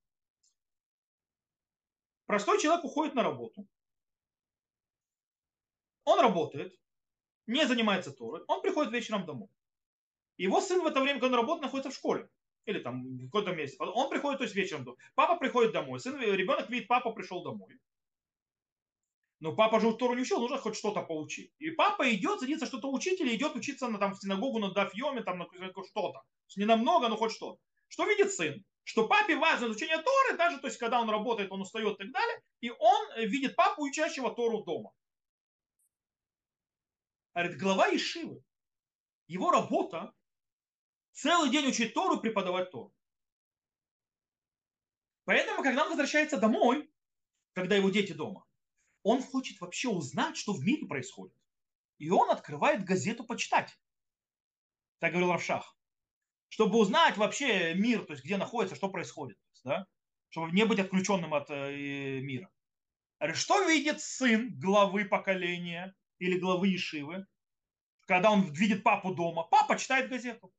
Простой 2.27 2.61
человек 2.61 2.85
уходит 2.85 3.15
на 3.15 3.23
работу. 3.23 3.67
Он 6.03 6.19
работает, 6.19 6.79
не 7.47 7.65
занимается 7.65 8.11
Торой, 8.11 8.43
он 8.47 8.61
приходит 8.61 8.91
вечером 8.91 9.25
домой. 9.25 9.49
Его 10.37 10.61
сын 10.61 10.81
в 10.83 10.85
это 10.85 11.01
время, 11.01 11.19
когда 11.19 11.37
он 11.37 11.41
работает, 11.41 11.63
находится 11.63 11.89
в 11.89 11.95
школе 11.95 12.29
или 12.65 12.79
там 12.79 13.03
в 13.03 13.25
каком-то 13.25 13.53
месте. 13.53 13.77
Он 13.79 14.09
приходит, 14.09 14.39
то 14.39 14.43
есть 14.43 14.55
вечером, 14.55 14.85
папа 15.15 15.37
приходит 15.37 15.71
домой, 15.71 15.99
сын, 15.99 16.19
ребенок 16.19 16.69
видит, 16.69 16.87
папа 16.87 17.11
пришел 17.11 17.43
домой. 17.43 17.77
Но 19.39 19.53
папа 19.53 19.81
же 19.81 19.93
Тору 19.93 20.13
не 20.15 20.21
учил, 20.21 20.39
нужно 20.39 20.57
хоть 20.57 20.77
что-то 20.77 21.01
поучить. 21.01 21.51
И 21.59 21.71
папа 21.71 22.09
идет, 22.13 22.39
садится 22.39 22.65
что-то 22.65 22.89
учить 22.89 23.19
или 23.19 23.35
идет 23.35 23.55
учиться 23.55 23.89
на, 23.89 23.99
там, 23.99 24.13
в 24.13 24.17
синагогу 24.17 24.59
на 24.59 24.71
Дафьеме, 24.71 25.21
там 25.21 25.37
на 25.37 25.45
что-то. 25.45 26.21
Не 26.55 26.63
намного, 26.63 27.09
но 27.09 27.17
хоть 27.17 27.33
что-то. 27.33 27.59
Что 27.89 28.05
видит 28.05 28.31
сын? 28.31 28.63
Что 28.85 29.07
папе 29.07 29.35
важно 29.35 29.65
изучение 29.65 29.97
Торы, 29.97 30.37
даже 30.37 30.59
то 30.59 30.67
есть 30.67 30.79
когда 30.79 31.01
он 31.01 31.09
работает, 31.09 31.51
он 31.51 31.61
устает 31.61 31.95
и 31.95 32.03
так 32.03 32.11
далее, 32.11 32.41
и 32.61 32.69
он 32.69 33.27
видит 33.27 33.55
папу, 33.55 33.83
учащего 33.83 34.33
Тору 34.33 34.63
дома. 34.63 34.91
Говорит, 37.33 37.57
глава 37.57 37.93
Ишивы, 37.93 38.41
его 39.27 39.51
работа 39.51 40.13
целый 41.13 41.49
день 41.49 41.67
учить 41.67 41.93
Тору, 41.93 42.19
преподавать 42.19 42.71
Тору. 42.71 42.93
Поэтому, 45.25 45.63
когда 45.63 45.83
он 45.83 45.89
возвращается 45.89 46.37
домой, 46.37 46.91
когда 47.53 47.75
его 47.75 47.89
дети 47.89 48.11
дома, 48.11 48.45
он 49.03 49.21
хочет 49.21 49.59
вообще 49.61 49.89
узнать, 49.89 50.37
что 50.37 50.53
в 50.53 50.61
мире 50.61 50.87
происходит. 50.87 51.35
И 51.97 52.09
он 52.09 52.29
открывает 52.29 52.83
газету 52.83 53.23
почитать. 53.23 53.77
Так 54.99 55.11
говорил 55.11 55.31
Равшах. 55.31 55.77
Чтобы 56.49 56.77
узнать 56.77 57.17
вообще 57.17 57.73
мир, 57.73 58.05
то 58.05 58.13
есть 58.13 58.23
где 58.23 58.37
находится, 58.37 58.75
что 58.75 58.89
происходит. 58.89 59.37
Да? 59.63 59.87
Чтобы 60.29 60.51
не 60.51 60.65
быть 60.65 60.79
отключенным 60.79 61.33
от 61.33 61.49
э, 61.49 62.19
мира. 62.21 62.49
Что 63.33 63.67
видит 63.67 64.01
сын 64.01 64.57
главы 64.59 65.05
поколения 65.05 65.95
или 66.19 66.37
главы 66.37 66.75
Ишивы, 66.75 67.25
когда 68.05 68.31
он 68.31 68.51
видит 68.51 68.83
папу 68.83 69.15
дома? 69.15 69.43
Папа 69.43 69.77
читает 69.77 70.09
газету. 70.09 70.53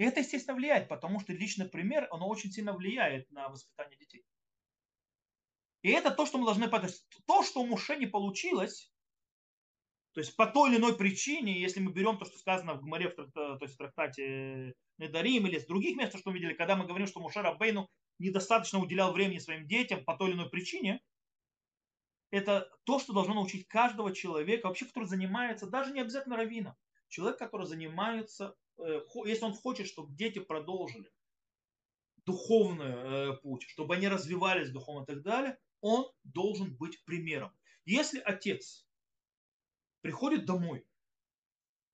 И 0.00 0.02
это, 0.02 0.20
естественно, 0.20 0.56
влияет, 0.56 0.88
потому 0.88 1.20
что 1.20 1.34
личный 1.34 1.68
пример, 1.68 2.08
оно 2.10 2.26
очень 2.26 2.50
сильно 2.50 2.72
влияет 2.72 3.30
на 3.30 3.50
воспитание 3.50 3.98
детей. 3.98 4.24
И 5.82 5.90
это 5.90 6.10
то, 6.10 6.24
что 6.24 6.38
мы 6.38 6.46
должны 6.46 6.70
понять. 6.70 7.04
То, 7.26 7.42
что 7.42 7.60
у 7.60 7.66
Муше 7.66 7.96
не 7.96 8.06
получилось, 8.06 8.90
то 10.12 10.20
есть 10.20 10.34
по 10.36 10.46
той 10.46 10.70
или 10.70 10.78
иной 10.78 10.96
причине, 10.96 11.60
если 11.60 11.80
мы 11.80 11.92
берем 11.92 12.16
то, 12.16 12.24
что 12.24 12.38
сказано 12.38 12.76
в 12.76 12.80
Гмаре, 12.80 13.10
в, 13.10 13.30
то 13.30 13.58
есть 13.60 13.74
в 13.74 13.76
трактате 13.76 14.72
Недарим 14.96 15.46
или 15.46 15.58
с 15.58 15.66
других 15.66 15.98
мест, 15.98 16.18
что 16.18 16.30
мы 16.30 16.38
видели, 16.38 16.54
когда 16.54 16.76
мы 16.76 16.86
говорим, 16.86 17.06
что 17.06 17.20
Муше 17.20 17.42
Рабейну 17.42 17.86
недостаточно 18.18 18.78
уделял 18.78 19.12
времени 19.12 19.38
своим 19.38 19.66
детям 19.66 20.02
по 20.06 20.16
той 20.16 20.30
или 20.30 20.36
иной 20.36 20.48
причине, 20.48 21.02
это 22.30 22.70
то, 22.84 23.00
что 23.00 23.12
должно 23.12 23.34
научить 23.34 23.68
каждого 23.68 24.14
человека, 24.14 24.68
вообще, 24.68 24.86
который 24.86 25.10
занимается, 25.10 25.66
даже 25.66 25.92
не 25.92 26.00
обязательно 26.00 26.38
раввином, 26.38 26.74
человек, 27.10 27.38
который 27.38 27.66
занимается 27.66 28.56
Э, 28.69 28.69
если 29.24 29.44
он 29.44 29.54
хочет, 29.54 29.86
чтобы 29.86 30.14
дети 30.14 30.38
продолжили 30.38 31.10
духовный 32.24 32.86
э, 32.86 33.36
путь, 33.42 33.64
чтобы 33.68 33.94
они 33.94 34.08
развивались 34.08 34.70
духовно 34.70 35.04
и 35.04 35.06
так 35.06 35.22
далее, 35.22 35.58
он 35.80 36.10
должен 36.24 36.76
быть 36.76 37.02
примером. 37.04 37.52
Если 37.84 38.20
отец 38.20 38.86
приходит 40.00 40.44
домой 40.44 40.86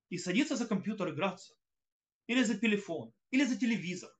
и 0.09 0.17
садится 0.17 0.55
за 0.55 0.67
компьютер 0.67 1.09
играться, 1.09 1.55
или 2.27 2.43
за 2.43 2.59
телефон, 2.59 3.13
или 3.31 3.45
за 3.45 3.57
телевизор, 3.57 4.11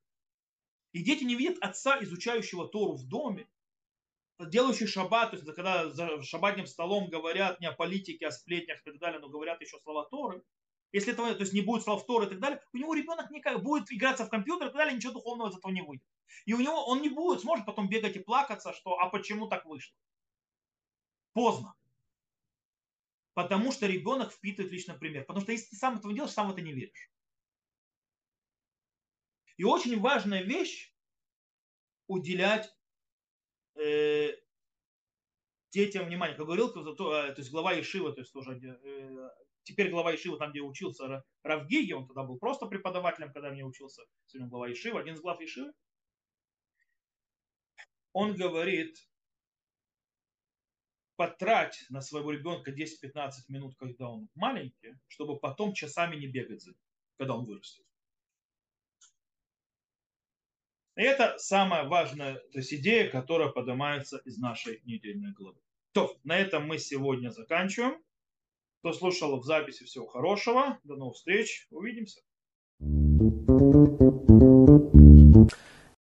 и 0.93 1.03
дети 1.03 1.23
не 1.23 1.35
видят 1.35 1.57
отца, 1.61 2.01
изучающего 2.01 2.67
Тору 2.67 2.93
в 2.93 3.07
доме, 3.07 3.49
делающий 4.39 4.87
шаббат, 4.87 5.31
то 5.31 5.37
есть 5.37 5.47
когда 5.53 5.89
за 5.89 6.21
шаббатным 6.23 6.67
столом 6.67 7.09
говорят 7.09 7.59
не 7.59 7.67
о 7.67 7.73
политике, 7.73 8.27
о 8.27 8.31
сплетнях 8.31 8.79
и 8.81 8.91
так 8.91 8.99
далее, 8.99 9.19
но 9.19 9.29
говорят 9.29 9.61
еще 9.61 9.79
слова 9.79 10.05
Торы, 10.09 10.43
если 10.97 11.13
этого, 11.13 11.31
то 11.33 11.41
есть 11.41 11.53
не 11.53 11.61
будет 11.61 11.83
слов 11.83 12.05
Торы 12.07 12.25
и 12.25 12.29
так 12.29 12.39
далее, 12.39 12.59
у 12.73 12.77
него 12.77 12.95
ребенок 12.95 13.29
никак 13.29 13.61
будет 13.61 13.91
играться 13.91 14.25
в 14.25 14.29
компьютер 14.29 14.67
и 14.67 14.69
так 14.71 14.77
далее, 14.77 14.95
ничего 14.95 15.13
духовного 15.13 15.49
из 15.49 15.57
этого 15.57 15.71
не 15.71 15.83
выйдет. 15.83 16.05
И 16.45 16.53
у 16.53 16.59
него 16.59 16.85
он 16.87 17.01
не 17.01 17.09
будет, 17.09 17.41
сможет 17.41 17.67
потом 17.67 17.87
бегать 17.87 18.15
и 18.15 18.19
плакаться, 18.19 18.73
что 18.73 18.97
а 18.99 19.09
почему 19.09 19.47
так 19.47 19.65
вышло. 19.65 19.95
Поздно. 21.33 21.75
Потому 23.35 23.71
что 23.71 23.85
ребенок 23.85 24.31
впитывает 24.31 24.73
личный 24.73 24.97
пример. 24.97 25.23
Потому 25.25 25.43
что 25.43 25.51
если 25.51 25.69
ты 25.69 25.75
сам 25.75 25.97
этого 25.97 26.11
делаешь, 26.11 26.33
сам 26.33 26.47
в 26.47 26.53
это 26.53 26.61
не 26.61 26.73
веришь. 26.73 27.11
И 29.57 29.63
очень 29.63 29.99
важная 29.99 30.41
вещь 30.41 30.95
уделять 32.07 32.75
э, 33.75 34.31
детям 35.69 36.07
внимание. 36.07 36.35
Как 36.35 36.47
говорил, 36.47 36.73
то, 36.73 36.95
то 36.95 37.35
есть 37.37 37.51
глава 37.51 37.79
Ишива, 37.79 38.11
то 38.13 38.21
есть 38.21 38.33
тоже 38.33 38.53
э, 38.53 39.29
теперь 39.67 39.91
глава 39.91 40.15
Ишива, 40.15 40.37
там, 40.37 40.51
где 40.51 40.61
учился 40.61 41.23
Равгиги, 41.43 41.91
он 41.91 42.07
тогда 42.07 42.23
был 42.23 42.37
просто 42.37 42.67
преподавателем, 42.67 43.33
когда 43.33 43.51
мне 43.51 43.65
учился, 43.65 44.03
сегодня 44.25 44.49
глава 44.49 44.71
Ишива, 44.71 45.01
один 45.01 45.15
из 45.15 45.21
глав 45.21 45.41
Ишивы, 45.41 45.73
он 48.13 48.33
говорит, 48.35 48.97
потрать 51.17 51.85
на 51.89 52.01
своего 52.01 52.31
ребенка 52.31 52.71
10-15 52.71 53.31
минут, 53.49 53.75
когда 53.77 54.09
он 54.09 54.29
маленький, 54.35 54.95
чтобы 55.07 55.37
потом 55.37 55.73
часами 55.73 56.15
не 56.15 56.27
бегать 56.27 56.61
за 56.61 56.71
ним, 56.71 56.79
когда 57.17 57.35
он 57.35 57.45
вырастет. 57.45 57.85
И 60.95 61.01
это 61.01 61.37
самая 61.37 61.83
важная 61.83 62.35
то 62.35 62.59
есть 62.59 62.73
идея, 62.73 63.09
которая 63.09 63.49
поднимается 63.49 64.17
из 64.25 64.37
нашей 64.37 64.81
недельной 64.85 65.31
главы. 65.33 65.59
То, 65.91 66.17
на 66.23 66.37
этом 66.37 66.65
мы 66.65 66.79
сегодня 66.79 67.29
заканчиваем. 67.29 68.01
Кто 68.79 68.93
слушал 68.93 69.39
в 69.39 69.43
записи, 69.43 69.85
всего 69.85 70.05
хорошего. 70.07 70.79
До 70.83 70.95
новых 70.95 71.15
встреч. 71.15 71.67
Увидимся. 71.71 72.21